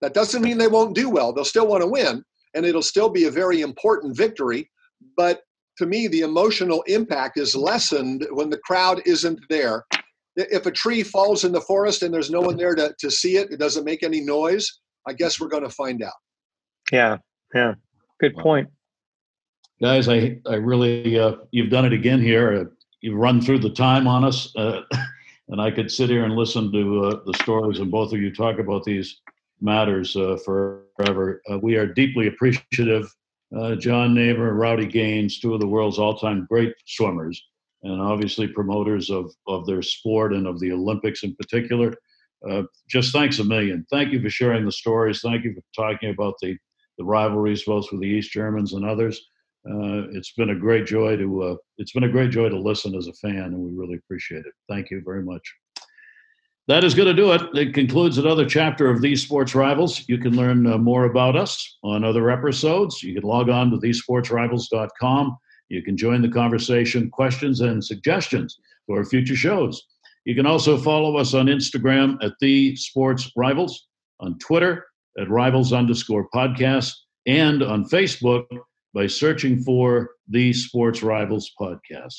That 0.00 0.14
doesn't 0.14 0.42
mean 0.42 0.58
they 0.58 0.68
won't 0.68 0.94
do 0.94 1.08
well. 1.08 1.32
They'll 1.32 1.44
still 1.44 1.66
want 1.66 1.82
to 1.82 1.88
win, 1.88 2.24
and 2.54 2.66
it'll 2.66 2.82
still 2.82 3.08
be 3.08 3.24
a 3.24 3.30
very 3.30 3.60
important 3.60 4.16
victory. 4.16 4.70
But 5.16 5.42
to 5.78 5.86
me, 5.86 6.08
the 6.08 6.20
emotional 6.20 6.82
impact 6.86 7.38
is 7.38 7.54
lessened 7.54 8.26
when 8.32 8.50
the 8.50 8.58
crowd 8.58 9.02
isn't 9.06 9.40
there. 9.48 9.84
If 10.36 10.66
a 10.66 10.70
tree 10.70 11.02
falls 11.02 11.44
in 11.44 11.52
the 11.52 11.60
forest 11.60 12.02
and 12.02 12.12
there's 12.12 12.30
no 12.30 12.40
one 12.40 12.56
there 12.56 12.74
to, 12.74 12.94
to 12.98 13.10
see 13.10 13.36
it, 13.36 13.50
it 13.50 13.58
doesn't 13.58 13.84
make 13.84 14.02
any 14.02 14.20
noise, 14.20 14.80
I 15.06 15.12
guess 15.12 15.40
we're 15.40 15.48
going 15.48 15.62
to 15.62 15.70
find 15.70 16.02
out. 16.02 16.12
Yeah, 16.90 17.18
yeah. 17.54 17.74
Good 18.20 18.36
point. 18.36 18.68
guys, 19.80 20.08
I 20.08 20.38
I 20.46 20.54
really 20.54 21.18
uh, 21.18 21.36
you've 21.50 21.70
done 21.70 21.84
it 21.84 21.92
again 21.92 22.20
here. 22.20 22.70
Uh, 23.02 23.08
you've 23.08 23.18
run 23.18 23.40
through 23.40 23.58
the 23.58 23.70
time 23.70 24.06
on 24.06 24.24
us, 24.24 24.54
uh, 24.56 24.82
and 25.48 25.60
I 25.60 25.70
could 25.70 25.90
sit 25.90 26.10
here 26.10 26.24
and 26.24 26.34
listen 26.34 26.72
to 26.72 27.04
uh, 27.04 27.20
the 27.26 27.34
stories 27.34 27.80
and 27.80 27.90
both 27.90 28.12
of 28.12 28.20
you 28.20 28.34
talk 28.34 28.58
about 28.58 28.84
these 28.84 29.20
matters 29.60 30.16
uh, 30.16 30.36
forever. 30.44 31.42
Uh, 31.50 31.58
we 31.58 31.76
are 31.76 31.86
deeply 31.86 32.28
appreciative. 32.28 33.12
John 33.78 34.14
Naber, 34.14 34.56
Rowdy 34.56 34.86
Gaines, 34.86 35.38
two 35.38 35.52
of 35.52 35.60
the 35.60 35.66
world's 35.66 35.98
all-time 35.98 36.46
great 36.48 36.72
swimmers, 36.86 37.38
and 37.82 38.00
obviously 38.00 38.48
promoters 38.48 39.10
of 39.10 39.30
of 39.46 39.66
their 39.66 39.82
sport 39.82 40.32
and 40.32 40.46
of 40.46 40.58
the 40.58 40.72
Olympics 40.72 41.22
in 41.22 41.36
particular. 41.36 41.94
just 42.88 43.12
thanks 43.12 43.40
a 43.40 43.44
million. 43.44 43.84
Thank 43.90 44.10
you 44.10 44.22
for 44.22 44.30
sharing 44.30 44.64
the 44.64 44.72
stories. 44.72 45.20
Thank 45.20 45.44
you 45.44 45.52
for 45.52 45.62
talking 45.76 46.08
about 46.08 46.36
the 46.40 46.56
the 46.96 47.04
rivalries 47.04 47.64
both 47.64 47.92
with 47.92 48.00
the 48.00 48.06
East 48.06 48.32
Germans 48.32 48.72
and 48.72 48.86
others. 48.86 49.20
Uh, 49.68 50.10
it's 50.12 50.32
been 50.32 50.50
a 50.50 50.54
great 50.54 50.86
joy 50.86 51.16
to 51.16 51.42
uh, 51.42 51.56
it's 51.78 51.92
been 51.92 52.04
a 52.04 52.08
great 52.08 52.30
joy 52.30 52.48
to 52.48 52.58
listen 52.58 52.94
as 52.96 53.06
a 53.06 53.12
fan, 53.14 53.36
and 53.36 53.58
we 53.58 53.70
really 53.72 53.96
appreciate 53.96 54.44
it. 54.44 54.52
Thank 54.68 54.90
you 54.90 55.02
very 55.04 55.22
much. 55.22 55.42
That 56.68 56.84
is 56.84 56.94
going 56.94 57.08
to 57.08 57.14
do 57.14 57.32
it. 57.32 57.42
It 57.54 57.74
concludes 57.74 58.18
another 58.18 58.46
chapter 58.46 58.88
of 58.88 59.00
These 59.00 59.22
Sports 59.22 59.54
Rivals. 59.54 60.04
You 60.08 60.18
can 60.18 60.36
learn 60.36 60.66
uh, 60.66 60.78
more 60.78 61.04
about 61.04 61.34
us 61.36 61.78
on 61.82 62.04
other 62.04 62.30
episodes. 62.30 63.02
You 63.02 63.14
can 63.14 63.28
log 63.28 63.48
on 63.48 63.70
to 63.70 63.78
thesportsrivals.com. 63.78 65.36
You 65.68 65.82
can 65.82 65.96
join 65.96 66.22
the 66.22 66.28
conversation, 66.28 67.10
questions, 67.10 67.62
and 67.62 67.84
suggestions 67.84 68.58
for 68.86 69.04
future 69.04 69.34
shows. 69.34 69.82
You 70.24 70.36
can 70.36 70.46
also 70.46 70.76
follow 70.76 71.16
us 71.16 71.34
on 71.34 71.46
Instagram 71.46 72.22
at 72.22 72.34
The 72.40 72.76
Sports 72.76 73.30
Rivals, 73.36 73.88
on 74.20 74.38
Twitter 74.38 74.86
at 75.18 75.28
Rivals 75.28 75.72
underscore 75.72 76.28
podcast, 76.32 76.92
and 77.26 77.62
on 77.62 77.84
Facebook 77.86 78.44
by 78.94 79.06
searching 79.06 79.62
for 79.62 80.10
the 80.28 80.52
Sports 80.52 81.02
Rivals 81.02 81.50
podcast. 81.60 82.14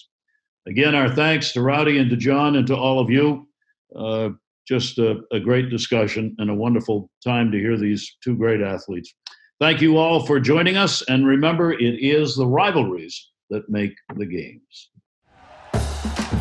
Again, 0.68 0.96
our 0.96 1.10
thanks 1.10 1.52
to 1.54 1.62
Rowdy 1.62 2.00
and 2.00 2.10
to 2.10 2.18
John 2.18 2.56
and 2.56 2.68
to 2.68 2.76
all 2.76 3.00
of 3.00 3.10
you. 3.10 3.48
Uh, 3.96 4.30
just 4.68 4.98
a, 4.98 5.22
a 5.32 5.40
great 5.40 5.70
discussion 5.70 6.36
and 6.40 6.50
a 6.50 6.56
wonderful 6.56 7.10
time 7.24 7.52
to 7.52 7.60
hear 7.60 7.78
these 7.78 8.18
two 8.24 8.36
great 8.36 8.62
athletes. 8.62 9.14
Thank 9.60 9.82
you 9.82 9.98
all 9.98 10.26
for 10.26 10.40
joining 10.40 10.78
us. 10.78 11.02
And 11.04 11.28
remember, 11.28 11.74
it 11.74 12.00
is 12.00 12.36
the 12.36 12.48
rivalries 12.48 13.32
that 13.50 13.70
make 13.70 13.94
the 14.16 14.26
games. 14.26 14.90